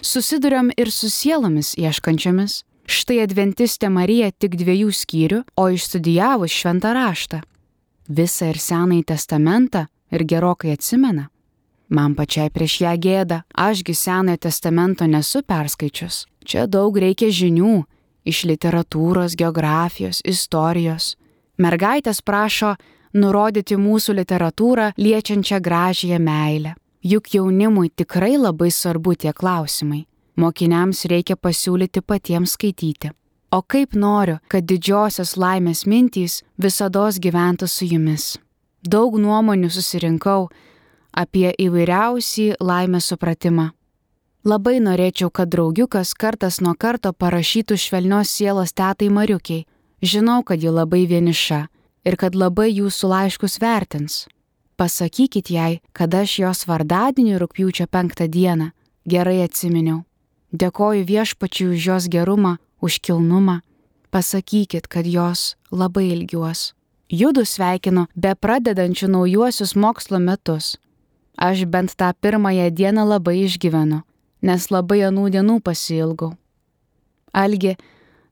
[0.00, 2.62] Susiduriam ir su sielomis ieškančiomis.
[2.86, 7.42] Štai adventistė Marija tik dviejų skyrių, o išstudijavus šventą raštą.
[8.08, 11.28] Visą ir Senąjį testamentą ir gerokai atsimena.
[11.92, 16.24] Man pačiai prieš ją gėda, ašgi Senojo testamento nesu perskaičius.
[16.44, 17.82] Čia daug reikia žinių
[18.24, 21.16] iš literatūros, geografijos, istorijos.
[21.60, 22.74] Mergaitės prašo
[23.12, 26.74] nurodyti mūsų literatūrą liečiančią gražiąją meilę.
[27.02, 30.06] Juk jaunimui tikrai labai svarbu tie klausimai.
[30.36, 33.10] Mokiniams reikia pasiūlyti patiems skaityti.
[33.52, 38.38] O kaip noriu, kad didžiosios laimės mintys visada gyventų su jumis.
[38.82, 40.48] Daug nuomonių susirinkau
[41.12, 43.72] apie įvairiausį laimės supratimą.
[44.44, 49.66] Labai norėčiau, kad draugiukas kartas nuo karto parašytų švelnios sielos tetai Mariukiai.
[50.02, 51.68] Žinau, kad ji labai vieniša
[52.04, 54.26] ir kad labai jūsų laiškus vertins.
[54.76, 58.72] Pasakykit jai, kad aš jos vardadienį rūpjūčio penktą dieną
[59.06, 60.02] gerai atsiminiau.
[60.52, 63.62] Dėkoju viešpačiui už jos gerumą, už kilnumą.
[64.12, 66.74] Pasakykit, kad jos labai ilgiuos.
[67.08, 70.76] Judu sveikinu be pradedančių naujuosius mokslo metus.
[71.36, 74.02] Aš bent tą pirmąją dieną labai išgyvenu,
[74.44, 76.34] nes labai anų dienų pasilgau.
[77.32, 77.78] Algi,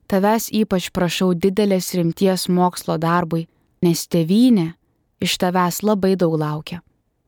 [0.05, 3.47] tavęs ypač prašau didelės rimties mokslo darbui,
[3.81, 4.73] nes tėvynė
[5.21, 6.81] iš tavęs labai daug laukia.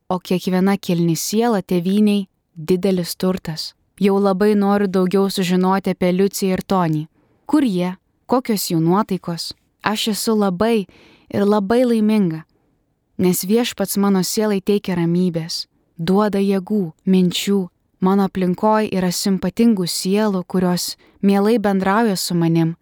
[0.10, 3.74] O kiekviena kilni siela tėviniai didelis turtas.
[4.00, 7.04] Jau labai noriu daugiau sužinoti apie Liuciją ir Tonį.
[7.46, 9.54] Kur jie, kokios jų nuotaikos.
[9.84, 10.88] Aš esu labai
[11.30, 12.44] ir labai laiminga,
[13.18, 17.68] nes viešpats mano sielai teikia ramybės, duoda jėgų, minčių.
[18.04, 22.76] Mano aplinkoje yra simpatingų sielų, kurios mielai bendrauja su manim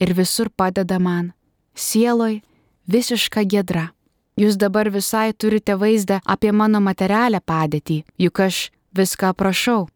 [0.00, 1.32] ir visur padeda man.
[1.74, 2.42] Sieloj
[2.86, 3.90] visiška gedra.
[4.36, 9.86] Jūs dabar visai turite vaizdą apie mano materialę padėtį, juk aš viską prašau.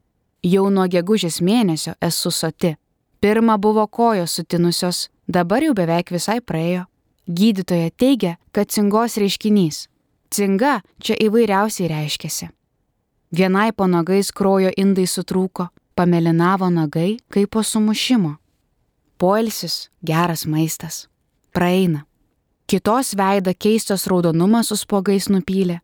[0.42, 2.76] Jau nuo gegužės mėnesio esu soti.
[3.20, 6.86] Pirma buvo kojos sutinusios, dabar jau beveik visai praėjo.
[7.28, 9.88] Gydytoja teigia, kad cingos reiškinys.
[10.30, 12.48] Cinga čia įvairiausiai reiškiasi.
[13.36, 18.38] Vienai po nagais krojo indai sutrūko, pamelinavo nagai kaip po sumušimo.
[19.18, 21.06] Poilsis, geras maistas.
[21.52, 22.06] Praeina.
[22.66, 25.80] Kitos veidą keistas raudonumas su spogais nupylė.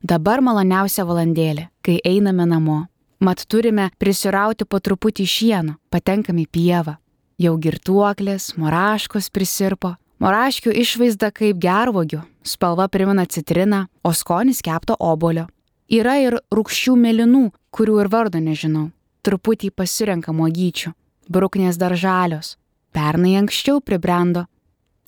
[0.00, 2.86] Dabar maloniausia valandėlė, kai einame namo.
[3.20, 6.96] Mat turime prisirauti po truputį šieno, patenkame į pievą.
[7.40, 15.46] Jau girtuoklės, moraškos prisirpo, moraškių išvaizda kaip gervogių, spalva primena citriną, o skonis kepto obolio.
[15.90, 17.44] Yra ir rūkščių melinų,
[17.76, 18.90] kurių ir vardo nežinau.
[19.24, 20.94] Truputį pasirenka mogyčių,
[21.28, 22.56] bruknės daržalios.
[22.92, 24.46] Pernai anksčiau pribrendo,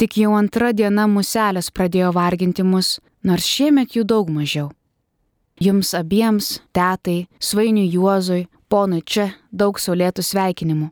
[0.02, 4.72] Tik jau antra diena muselės pradėjo varginti mus, nors šiemet jų daug mažiau.
[5.62, 10.88] Jums abiems, tetai, svainiui Juozui, ponui čia daug saulėtų sveikinimų.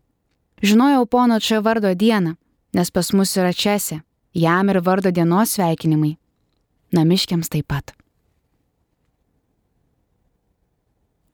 [0.63, 2.37] Žinojau pono čia vardo dieną,
[2.77, 4.03] nes pas mus yra Česė,
[4.37, 6.17] jam ir vardo dienos sveikinimai.
[6.95, 7.95] Namiškiams taip pat.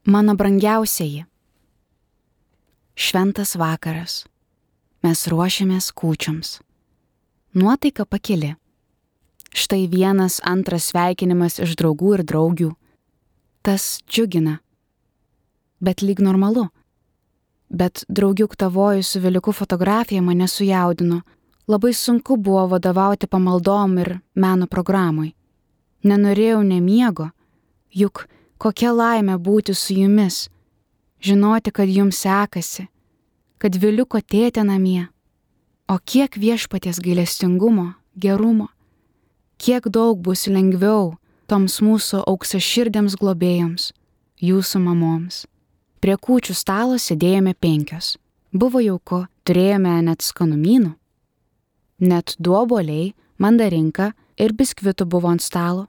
[0.06, 1.26] Mano brangiausieji.
[2.96, 4.22] Šventas vakaras.
[5.02, 6.60] Mes ruošiamės kūčioms
[7.56, 8.54] nuotaika pakili.
[9.54, 12.70] Štai vienas antras sveikinimas iš draugų ir draugių.
[13.66, 14.58] Tas džiugina.
[15.82, 16.68] Bet lyg normalu.
[17.68, 21.20] Bet draugiuk tavoji su Viliku fotografija mane sujaudino.
[21.66, 25.32] Labai sunku buvo vadovauti pamaldom ir meno programui.
[26.06, 27.32] Nenorėjau nemiego,
[27.90, 28.28] juk
[28.62, 30.46] kokia laimė būti su jumis,
[31.18, 32.86] žinoti, kad jums sekasi,
[33.58, 35.08] kad Viliuko tėtė namie
[35.88, 38.72] O kiek viešpaties gailestingumo, gerumo,
[39.54, 41.12] kiek daug bus lengviau
[41.48, 43.92] toms mūsų auksaširdėms globėjams,
[44.42, 45.44] jūsų mamoms.
[46.02, 48.16] Prie kūčių stalo sėdėjome penkios.
[48.52, 50.92] Buvo jauku, turėjome net skanumynų.
[52.04, 55.86] Net duoboliai, mandarinka ir biskvitų buvo ant stalo.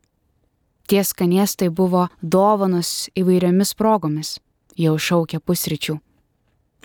[0.88, 4.38] Tie skaniestai buvo dovanos įvairiomis progomis,
[4.80, 5.98] jau šaukė pusryčių.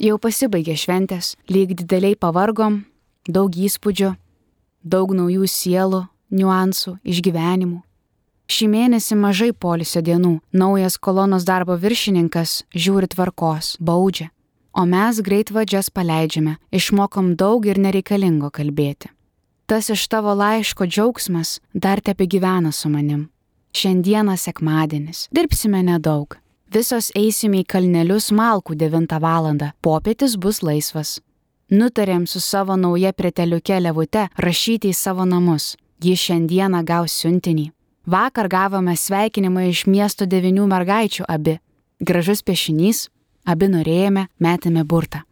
[0.02, 2.82] Jau pasibaigė šventės, lyg dideliai pavargom
[3.28, 4.14] daug įspūdžių,
[4.82, 7.82] daug naujų sielų, niuansų, išgyvenimų.
[8.52, 14.28] Šį mėnesį mažai polisio dienų, naujas kolonos darbo viršininkas žiūri tvarkos, baudžia.
[14.74, 19.08] o mes greit vadžias paleidžiame, išmokom daug ir nereikalingo kalbėti.
[19.66, 23.28] Tas iš tavo laiško džiaugsmas dar tepi gyvena su manim.
[23.72, 26.36] Šiandieną sekmadienis, dirbsime nedaug.
[26.72, 29.52] Visos eisime į kalnelius Malkų 9 val.
[29.80, 31.20] Popietis bus laisvas.
[31.70, 35.76] Nutarėm su savo nauja preteliuke levute rašyti į savo namus.
[36.04, 37.70] Ji šiandieną gaus siuntinį.
[38.06, 41.58] Vakar gavome sveikinimą iš miesto devinių mergaičių abi.
[42.02, 43.06] Gražus piešinys,
[43.44, 45.24] Abi norėjome, metėme burtą.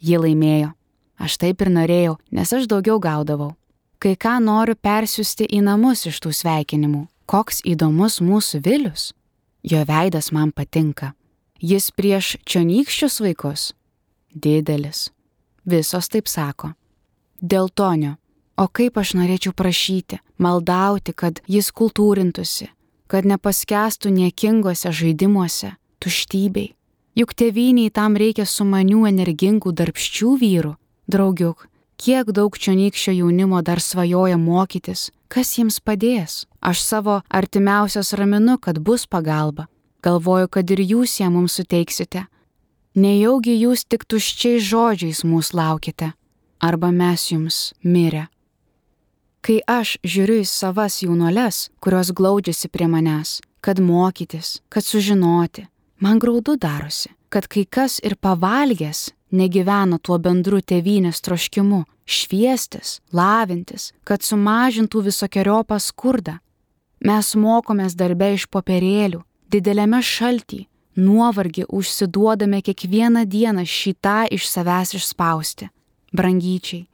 [0.00, 0.72] Ji laimėjo.
[1.20, 3.52] Aš taip ir norėjau, nes aš daugiau gaudavau.
[3.98, 7.04] Kai ką noriu persiųsti į namus iš tų sveikinimų.
[7.28, 9.10] Koks įdomus mūsų Vilius.
[9.62, 11.12] Jo veidas man patinka.
[11.60, 13.72] Jis prieš čionykščius vaikus.
[14.32, 15.10] Didelis.
[15.66, 16.72] Visos taip sako.
[17.42, 18.16] Dėl tonio.
[18.58, 22.66] O kaip aš norėčiau prašyti, maldauti, kad jis kultūrintųsi,
[23.06, 26.72] kad nepaskestų niekingose žaidimuose, tuštybei.
[27.18, 30.72] Juk tėviniai tam reikia sumanių, energingų, darbščių vyrų.
[31.10, 31.68] Draugiuk,
[31.98, 36.44] kiek daug čionykščio jaunimo dar svajoja mokytis, kas jiems padės.
[36.60, 39.68] Aš savo artimiausios raminu, kad bus pagalba.
[40.02, 42.24] Galvoju, kad ir jūs ją mums suteiksite.
[42.98, 46.10] Nejaugi jūs tik tuščiais žodžiais mūsų laukite,
[46.58, 48.26] arba mes jums mirę.
[49.48, 55.64] Kai aš žiūriu į savas jaunuolės, kurios glaudžiasi prie manęs, kad mokytis, kad sužinoti,
[56.00, 61.84] Man graudu darosi, kad kai kas ir pavalgęs negyvena tuo bendru tėvynės troškimu-
[62.16, 66.38] šviestis, lavintis, kad sumažintų visokiojopą skurdą.
[67.00, 75.68] Mes mokomės darbę iš popierėlių, dideliame šaltį, nuovargį užsiduodame kiekvieną dieną šitą iš savęs išspausti.
[76.14, 76.86] Brangyčiai,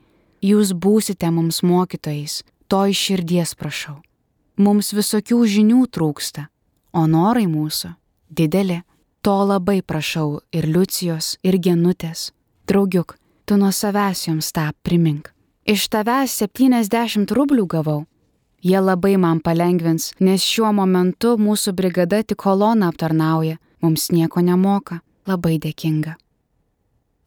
[0.44, 4.00] jūs būsite mums mokytojais, to iš širdies prašau.
[4.60, 6.48] Mums visokių žinių trūksta,
[6.92, 7.94] o norai mūsų
[8.30, 8.82] dideli.
[9.24, 12.34] To labai prašau ir Liucijos, ir Genutės.
[12.68, 13.16] Draugiuk,
[13.48, 15.30] tu nuo savęs joms tą primink.
[15.64, 18.02] Iš tavęs 70 rublių gavau.
[18.60, 25.00] Jie labai man palengvins, nes šiuo momentu mūsų brigada tik koloną aptarnauja, mums nieko nemoka.
[25.24, 26.18] Labai dėkinga.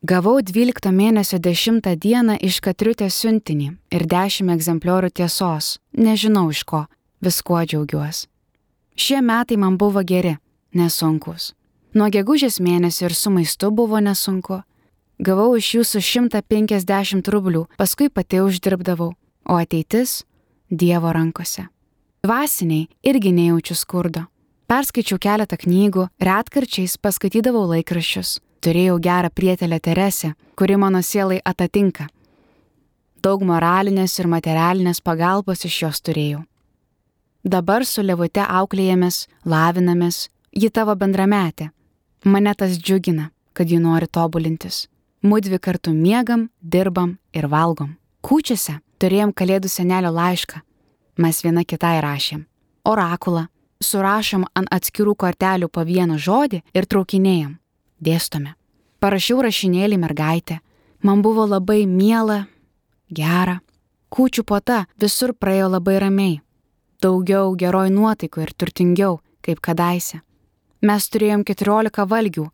[0.05, 5.79] Gavau 12 mėnesio 10 dieną iš Katriutės siuntinį ir 10 egzempliorių tiesos.
[5.97, 6.83] Nežinau iš ko,
[7.19, 8.27] viskuo džiaugiuosi.
[8.93, 10.38] Šie metai man buvo geri,
[10.77, 11.55] nesunkus.
[11.97, 14.62] Nuo gegužės mėnesio ir su maistu buvo nesunku.
[15.17, 19.15] Gavau iš jūsų 150 rublių, paskui pati uždirbdavau,
[19.49, 20.23] o ateitis-
[20.69, 21.69] Dievo rankose.
[22.21, 24.27] Dvasiniai irgi nejaučiu skurdo.
[24.67, 28.41] Perskaičiau keletą knygų, retkarčiais paskaitydavau laikraščius.
[28.62, 32.08] Turėjau gerą prietelę Teresę, kuri mano sielai atatinka.
[33.22, 36.43] Daug moralinės ir materialinės pagalbos iš jos turėjau.
[37.43, 41.72] Dabar su levute auklėjamės, lavinamės, ji tavo bendrametė,
[42.24, 44.88] Mane tas džiugina, kad ji nori tobulintis.
[45.22, 47.93] Mudvi kartu miegam, dirbam ir valgom.
[48.26, 50.60] Kūčiose turėjom kalėdų senelio laišką.
[51.22, 52.43] Mes viena kitai rašėm.
[52.84, 53.46] Orakulą.
[53.80, 57.54] Surašom ant atskirų kortelių po vieną žodį ir traukinėjom.
[58.03, 58.53] Dėstome.
[58.99, 60.60] Parašiau rašinėlį mergaitę.
[61.01, 62.47] Man buvo labai miela,
[63.10, 63.60] gera.
[64.10, 66.39] Kūčių puota visur praėjo labai ramiai.
[67.01, 70.21] Daugiau geroj nuotaikų ir turtingiau, kaip kadaise.
[70.81, 72.47] Mes turėjom 14 valgių,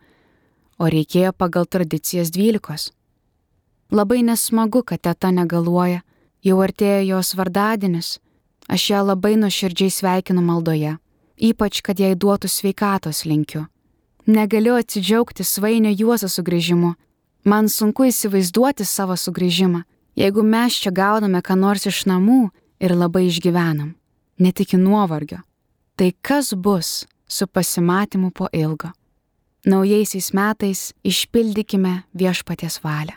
[0.79, 2.91] o reikėjo pagal tradicijas 12.
[3.91, 6.01] Labai nesmagu, kad teta negaluoja,
[6.43, 8.17] jau artėjo jos vardadienis,
[8.67, 10.97] aš ją labai nuoširdžiai sveikinu maldoje,
[11.37, 13.67] ypač kad jai duotų sveikatos linkiu.
[14.25, 16.93] Negaliu atsidžiaugti svainio juozo sugrįžimu,
[17.43, 19.83] man sunku įsivaizduoti savo sugrįžimą,
[20.15, 23.95] jeigu mes čia gauname ką nors iš namų ir labai išgyvenam,
[24.39, 25.41] netiki nuovargio.
[25.95, 28.91] Tai kas bus, su pasimatymu po ilgo.
[29.65, 33.13] Naujaisiais metais išpildykime viešpaties valią.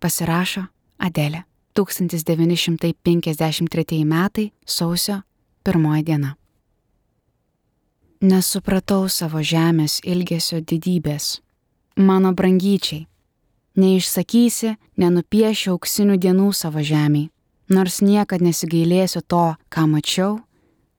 [0.00, 0.66] Pasirašo
[0.98, 1.42] Adelė.
[1.78, 5.22] 1953 metai sausio
[5.64, 6.34] pirmoji diena.
[8.18, 11.38] Nesupratau savo žemės ilgesio didybės.
[11.94, 13.04] Mano brangyčiai.
[13.78, 17.28] Neišsakysi, nenupiešiu auksinių dienų savo žemiai.
[17.70, 20.40] Nors niekad nesigailėsiu to, ką mačiau,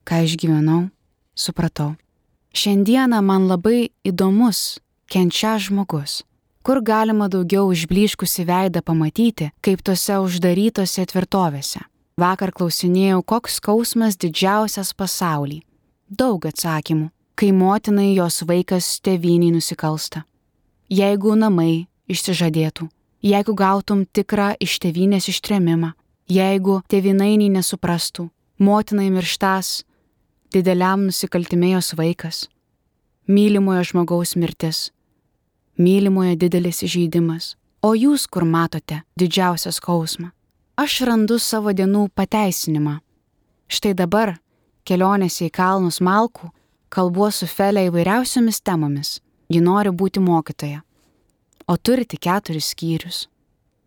[0.08, 0.88] ką išgyvenau,
[1.36, 1.98] supratau.
[2.56, 4.80] Šiandieną man labai įdomus,
[5.12, 6.24] kenčia žmogus.
[6.64, 11.84] Kur galima daugiau išbliškusi veidą pamatyti, kaip tose uždarytose tvirtovėse.
[12.16, 15.66] Vakar klausinėjau, koks skausmas didžiausias pasaulį.
[16.10, 20.24] Daug atsakymų, kai motinai jos vaikas tėviniai nusikalsta.
[20.90, 22.88] Jeigu namai išsižadėtų,
[23.22, 25.92] jeigu gautum tikrą iš tėvinės ištremimą,
[26.26, 28.26] jeigu tėvinainiai nesuprastų,
[28.58, 29.84] motinai mirštas,
[30.50, 32.48] dideliam nusikaltimėjos vaikas,
[33.30, 34.90] mylimojo žmogaus mirtis,
[35.78, 37.54] mylimoje didelis įžeidimas.
[37.86, 40.34] O jūs kur matote didžiausią skausmą?
[40.76, 42.98] Aš randu savo dienų pateisinimą.
[43.70, 44.40] Štai dabar,
[44.90, 46.50] kelionėse į kalnus Malkų,
[46.90, 49.20] kalbuo su Felė įvairiausiomis temomis.
[49.50, 50.84] Ji nori būti mokytoja.
[51.70, 53.28] O turi tik keturis skyrius.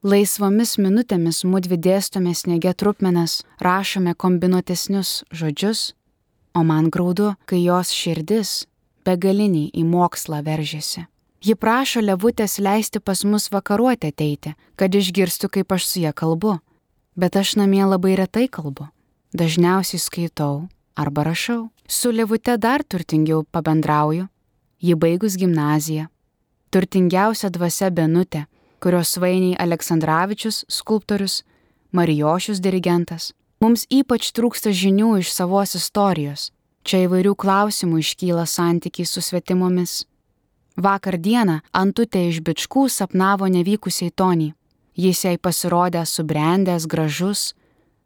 [0.03, 5.92] Laisvomis minutėmis mūdvi dėstome sniege trupmenas, rašome kombinuotesnius žodžius,
[6.59, 8.64] o man graudu, kai jos širdis
[9.07, 11.07] begaliniai į mokslą veržėsi.
[11.42, 16.59] Ji prašo levutės leisti pas mus vakaruoti ateiti, kad išgirstų, kaip aš su ją kalbu.
[17.18, 18.88] Bet aš namie labai retai kalbu.
[19.34, 21.70] Dažniausiai skaitau arba rašau.
[21.88, 24.28] Su levute dar turtingiau pabendrauju.
[24.80, 26.09] Ji baigus gimnaziją.
[26.72, 28.47] Turtingiausia dvasia Benutė,
[28.80, 31.43] kurios svainiai Aleksandраvičius skulptorius,
[31.93, 33.32] Marijošius dirigentas.
[33.61, 36.49] Mums ypač trūksta žinių iš savos istorijos.
[36.82, 40.03] Čia įvairių klausimų iškyla santykiai su svetimomis.
[40.76, 44.55] Vakar dieną Antutė iš bičkų sapnavo nevykusiai Tonį.
[44.97, 47.53] Jis jai pasirodė subrendęs, gražus,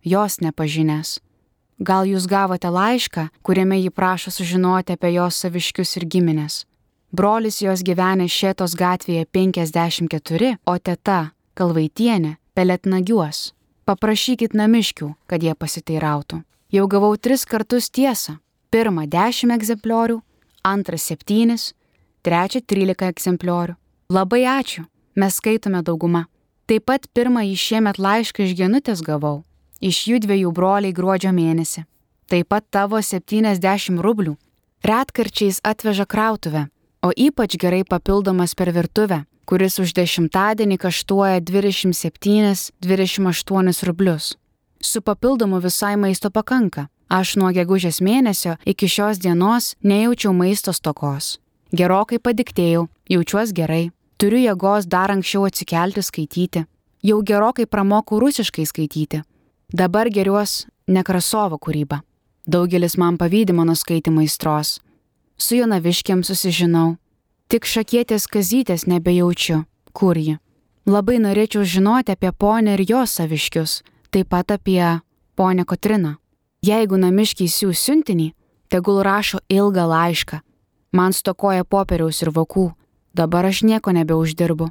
[0.03, 1.21] jos nepažinęs.
[1.79, 6.65] Gal jūs gavote laišką, kuriame ji prašo sužinoti apie jos saviškius ir giminės.
[7.13, 13.53] Brolis jos gyvenė Šėtos gatvėje 54, o teta, Kalvaitienė, Peletnagiuos.
[13.85, 16.41] Paprašykit namiškių, kad jie pasiteirautų.
[16.73, 18.39] Jau gavau tris kartus tiesą.
[18.73, 20.19] Pirmą 10 egzempliorių,
[20.65, 21.55] antrą 7,
[22.27, 23.77] trečią 13 egzempliorių.
[24.11, 26.25] Labai ačiū, mes skaitome daugumą.
[26.67, 29.45] Taip pat pirmąjį šiemet laišką iš genutės gavau.
[29.81, 31.85] Iš jų dviejų broliai gruodžio mėnesį.
[32.27, 34.37] Taip pat tavo 70 rublių.
[34.83, 36.69] Retkarčiais atveža krautuvę,
[37.03, 44.37] o ypač gerai papildomas per virtuvę, kuris už dešimtadienį kaštuoja 27-28 rublius.
[44.81, 46.89] Su papildomu visai maisto pakanka.
[47.09, 51.39] Aš nuo gegužės mėnesio iki šios dienos nejaučiau maisto stokos.
[51.71, 56.67] Gerokai padiktėjau, jaučiuos gerai, turiu jėgos dar anksčiau atsikelti skaityti.
[57.07, 59.23] Jau gerokai pramokau rusiškai skaityti.
[59.73, 62.05] Dabar geriuos Nekrasovo kūryba.
[62.47, 64.79] Daugelis man pavydė mano skaitimo įstros,
[65.39, 66.97] Su Jonaviškiam susižinau.
[67.51, 69.65] Tik šakietės kazytės nebejaučiu.
[69.93, 70.39] Kur ji?
[70.87, 75.01] Labai norėčiau žinoti apie ponę ir jos saviškius, taip pat apie
[75.35, 76.15] ponę Kotriną.
[76.63, 78.33] Jeigu namiškiai siūs siuntinį,
[78.71, 80.41] tegul rašo ilgą laišką.
[80.93, 82.71] Man stokoja popieriaus ir vokų,
[83.13, 84.71] dabar aš nieko nebeuždirbu.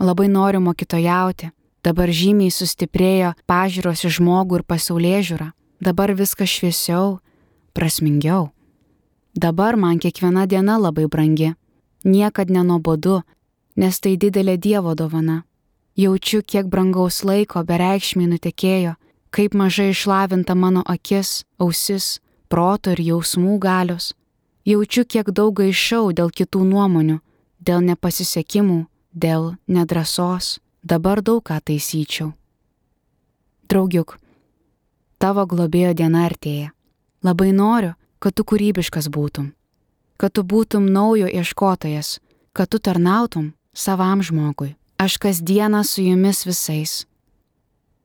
[0.00, 1.52] Labai noriu mokytojauti,
[1.84, 5.48] dabar žymiai sustiprėjo pažiūros į žmogų ir pasaulyje žiūra,
[5.82, 7.18] dabar viskas šviesiau,
[7.74, 8.50] prasmingiau.
[9.34, 11.54] Dabar man kiekviena diena labai brangi,
[12.04, 13.22] niekad nenobodu,
[13.76, 15.42] nes tai didelė Dievo dovana.
[15.96, 18.94] Jaučiu, kiek brangaus laiko bereikšmiai nutekėjo,
[19.32, 24.12] kaip mažai išlavinta mano akis, ausis, proto ir jausmų galios.
[24.64, 27.18] Jaučiu, kiek daug gaišau dėl kitų nuomonių,
[27.60, 32.32] dėl nepasisekimų, dėl nedrasos, dabar daug ką taisyčiau.
[33.70, 34.18] Draugiuk,
[35.18, 36.72] tavo globėjo diena artėja.
[37.22, 39.52] Labai noriu, kad tu kūrybiškas būtum,
[40.18, 42.18] kad tu būtum naujo ieškotojas,
[42.52, 44.74] kad tu tarnautum savam žmogui.
[44.98, 47.06] Aš kasdieną su jumis visais.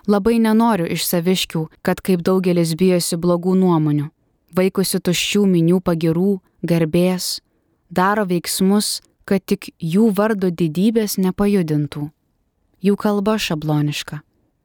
[0.08, 4.08] Labai nenoriu iš saviškių, kad kaip daugelis bijosi blogų nuomonių,
[4.56, 7.42] vaikusi tuščių minių pagirų, garbės,
[7.90, 12.08] daro veiksmus, kad tik jų vardo didybės nepajudintų.
[12.78, 14.20] Jų kalba šabloniška,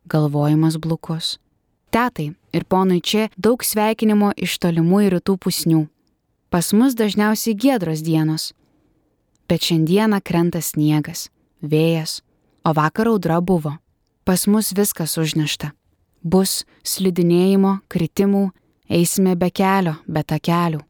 [0.05, 1.39] galvojimas blukus.
[1.93, 5.87] Tetai ir ponui čia daug sveikinimo iš tolimų ir rytų pusnių.
[6.53, 8.53] Pas mus dažniausiai giedros dienos.
[9.49, 11.31] Bet šiandieną krenta sniegas,
[11.65, 12.21] vėjas,
[12.65, 13.79] o vakar audra buvo.
[14.25, 15.73] Pas mus viskas užnešta.
[16.23, 18.51] Bus slidinėjimo, kritimų,
[18.93, 20.85] eisime be kelio, be takelių.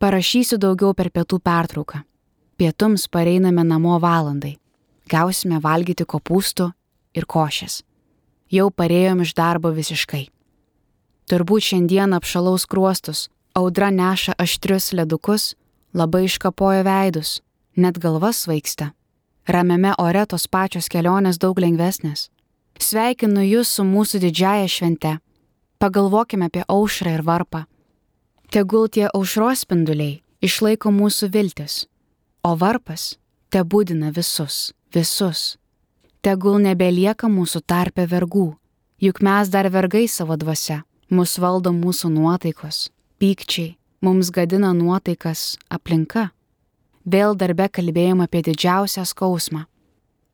[0.00, 2.04] Parašysiu daugiau per pietų pertrauką.
[2.60, 4.58] Pietums pareiname namo valandai.
[5.10, 6.70] Gausime valgyti kopūstų
[7.18, 7.80] ir košės
[8.50, 10.26] jau parėjom iš darbo visiškai.
[11.30, 15.54] Turbūt šiandien apšalaus kruostus, audra neša aštrius ledukus,
[15.94, 17.38] labai iškapoja veidus,
[17.76, 18.90] net galvas svaigsta.
[19.46, 22.28] Ramiame ore tos pačios kelionės daug lengvesnės.
[22.80, 25.18] Sveikinu Jūs su mūsų didžiaja švente.
[25.80, 27.64] Pagalvokime apie aušrą ir varpą.
[28.50, 31.86] Tegul tie aušros spinduliai išlaiko mūsų viltis,
[32.42, 33.16] o varpas
[33.52, 35.56] te būdina visus, visus
[36.20, 38.56] tegul nebelieka mūsų tarpe vergų,
[39.00, 46.30] juk mes dar vergai savo dvasia, mus valdo mūsų nuotaikos, pykčiai, mums gadina nuotaikas aplinka.
[47.04, 49.64] Vėl darbe kalbėjom apie didžiausią skausmą.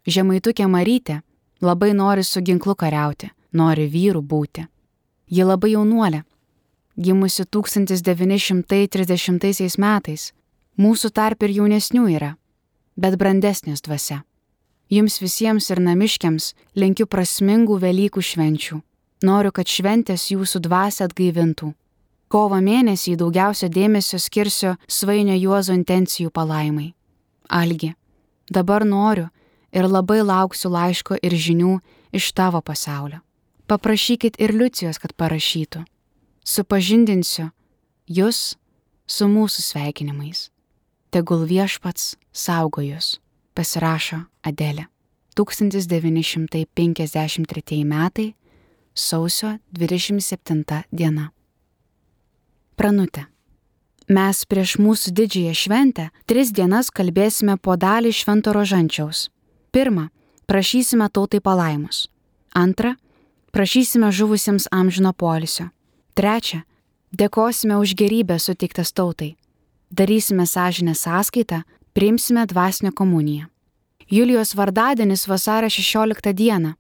[0.07, 1.23] Žemaitukė Marytė
[1.63, 4.67] labai nori su ginklu kariauti, nori vyrų būti.
[5.31, 6.23] Ji labai jaunuolė,
[6.99, 10.33] gimusi 1930 metais,
[10.79, 12.37] mūsų tarp ir jaunesnių yra.
[12.97, 14.25] bet brandesnės dvasia.
[14.91, 18.79] Jums visiems ir namiškiams linkiu prasmingų Velykų švenčių.
[19.27, 21.73] Noriu, kad šventės jūsų dvasę atgaivintų.
[22.29, 26.93] Kovo mėnesį daugiausia dėmesio skirsiu svainio Juozo intencijų palaimai.
[27.49, 27.95] Algi,
[28.51, 29.29] dabar noriu
[29.73, 31.79] ir labai lauksiu laiško ir žinių
[32.15, 33.23] iš tavo pasaulio.
[33.67, 35.83] Paprašykit ir Liucijos, kad parašytų.
[36.47, 37.51] Supažindinsiu
[38.07, 38.55] jūs
[39.07, 40.51] su mūsų sveikinimais.
[41.11, 43.17] Tegul viešpats saugo jūs,
[43.57, 44.85] pasirašo Adelė.
[45.37, 48.35] 1953 metai,
[48.95, 51.31] sausio 27 diena.
[52.77, 53.27] Pranutė.
[54.09, 59.31] Mes prieš mūsų didžiąją šventę tris dienas kalbėsime po dalį švento rožančiaus.
[59.75, 60.11] Pirma,
[60.47, 62.07] prašysime tautai palaimus.
[62.55, 62.95] Antra,
[63.53, 65.71] prašysime žuvusiems amžino polisio.
[66.15, 66.63] Trečia,
[67.13, 69.37] dėkosime už gerybę suteiktas tautai.
[69.91, 71.63] Darysime sąžinę sąskaitą,
[71.97, 73.47] priimsime dvasinę komuniją.
[74.11, 76.73] Julijos vardadienis vasario 16 dieną.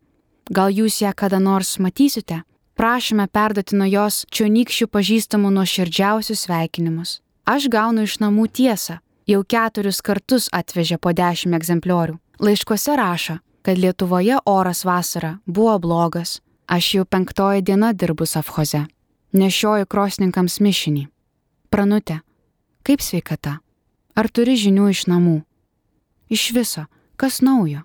[0.50, 2.42] Gal jūs ją kada nors matysite?
[2.74, 7.10] Prašome perduoti nuo jos čionykščių pažįstamų nuoširdžiausius sveikinimus.
[7.48, 8.98] Aš gaunu iš namų tiesą.
[9.26, 12.18] Jau keturis kartus atvežė po dešimt egzempliorių.
[12.38, 16.40] Laiškuose rašo, kad Lietuvoje oras vasarą buvo blogas.
[16.68, 18.84] Aš jau penktoji diena dirbu Safhoze.
[19.32, 21.08] Nešioju krosninkams mišinį.
[21.72, 22.20] Pranutė,
[22.84, 23.62] kaip sveikata?
[24.16, 25.44] Ar turi žinių iš namų?
[26.32, 26.88] Iš viso,
[27.20, 27.84] kas naujo?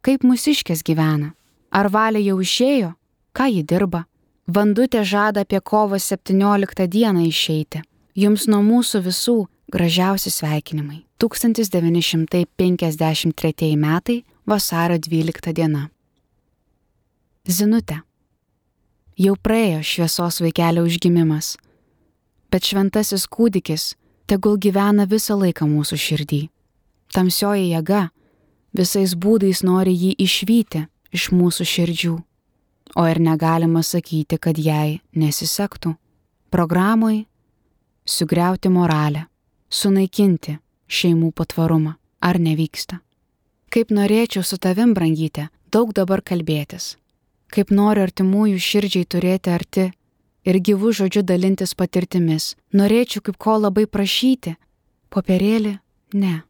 [0.00, 1.34] Kaip musiškės gyvena?
[1.68, 2.96] Ar valė jau išėjo?
[3.36, 4.08] Ką ji dirba?
[4.46, 7.82] Vandutė žada apie kovo 17 dieną išeiti.
[8.16, 11.06] Jums nuo mūsų visų gražiausi sveikinimai.
[11.20, 15.90] 1953 metai vasario 12 diena.
[17.44, 18.00] Zinutė.
[19.16, 21.56] Jau praėjo šviesos vaikelio užgimimas,
[22.52, 23.96] bet šventasis kūdikis
[24.26, 26.42] tegul gyvena visą laiką mūsų širdį.
[27.14, 28.08] Tamsioji jėga
[28.76, 32.16] visais būdais nori jį išvyti iš mūsų širdžių,
[32.96, 35.94] o ir negalima sakyti, kad jai nesisektų.
[36.50, 37.26] Programui
[38.06, 39.26] sugriauti moralę,
[39.70, 43.00] sunaikinti šeimų patvarumą, ar nevyksta.
[43.70, 46.94] Kaip norėčiau su tavim, brangytė, daug dabar kalbėtis.
[47.50, 49.90] Kaip noriu artimųjų širdžiai turėti arti
[50.46, 52.54] ir gyvų žodžių dalintis patirtimis.
[52.72, 54.54] Norėčiau kaip ko labai prašyti.
[55.10, 55.76] Popierėlį?
[56.14, 56.42] Ne.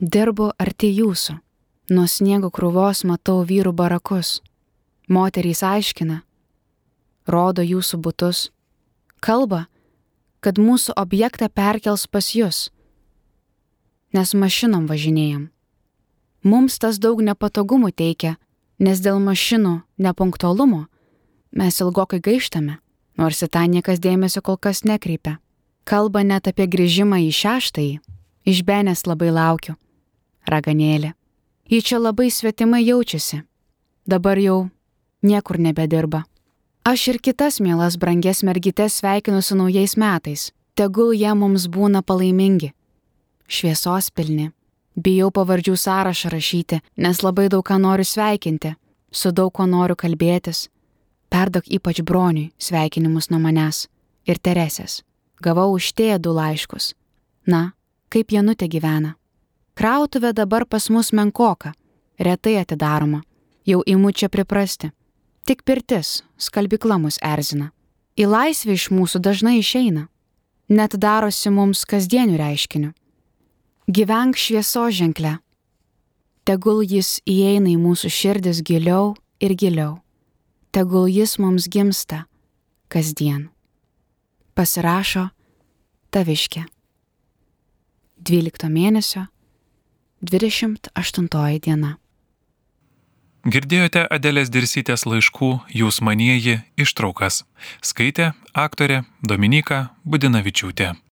[0.00, 1.38] Dirbu arti jūsų.
[1.96, 4.40] Nuo sniego krūvos matau vyrų barakus.
[5.08, 6.22] Moterys aiškina.
[7.26, 8.50] Rodo jūsų būtus.
[9.22, 9.66] Kalba,
[10.40, 12.70] kad mūsų objektą perkels pas jūs.
[14.12, 15.48] Nes mašinom važinėjom.
[16.46, 18.36] Mums tas daug nepatogumų teikia,
[18.78, 20.84] nes dėl mašinų nepunktualumo
[21.56, 22.76] mes ilgokai gaištame,
[23.16, 25.38] nors į tą niekas dėmesio kol kas nekreipia.
[25.84, 27.98] Kalba net apie grįžimą į šeštąjį.
[28.46, 29.76] Iš Benės labai laukiu.
[30.46, 31.14] Raganėlė.
[31.66, 33.42] Ji čia labai svetimai jaučiasi.
[34.06, 34.68] Dabar jau
[35.22, 36.24] niekur nebedirba.
[36.86, 40.52] Aš ir kitas mielas branges mergytes sveikinu su naujais metais.
[40.78, 42.70] Tegul jie mums būna palaimingi.
[43.48, 44.52] Šviesos pilni
[44.96, 48.72] Bijau pavardžių sąrašą rašyti, nes labai daug ką noriu sveikinti,
[49.12, 50.70] su daug ko noriu kalbėtis.
[51.30, 53.86] Perdok ypač broniui sveikinimus nuo manęs
[54.26, 55.02] ir Teresės.
[55.42, 56.94] Gavau už tėją du laiškus.
[57.46, 57.72] Na,
[58.08, 59.14] kaip Janutė gyvena.
[59.76, 61.74] Krautuvė dabar pas mus menkoka,
[62.18, 63.20] retai atidaroma,
[63.68, 64.92] jau imu čia priprasti.
[65.46, 67.70] Tik pirtis, skalbikla mus erzina.
[68.16, 70.06] Į laisvę iš mūsų dažnai išeina.
[70.72, 72.94] Net darosi mums kasdienių reiškinių.
[73.86, 75.36] Gyvenk švieso ženklę.
[76.48, 80.00] Tegul jis įeina į mūsų širdis giliau ir giliau.
[80.76, 82.26] Tegul jis mums gimsta
[82.92, 83.46] kasdien.
[84.52, 85.22] Pasirašo
[86.12, 86.66] taviškė.
[88.20, 89.22] 12 mėnesio
[90.20, 91.30] 28
[91.64, 91.94] diena.
[93.48, 95.50] Girdėjote Adelės Dirsytės laiškų
[95.80, 97.46] Jūs manieji ištraukas.
[97.80, 100.92] Skaitė aktorė Dominika Budinavičiūtė.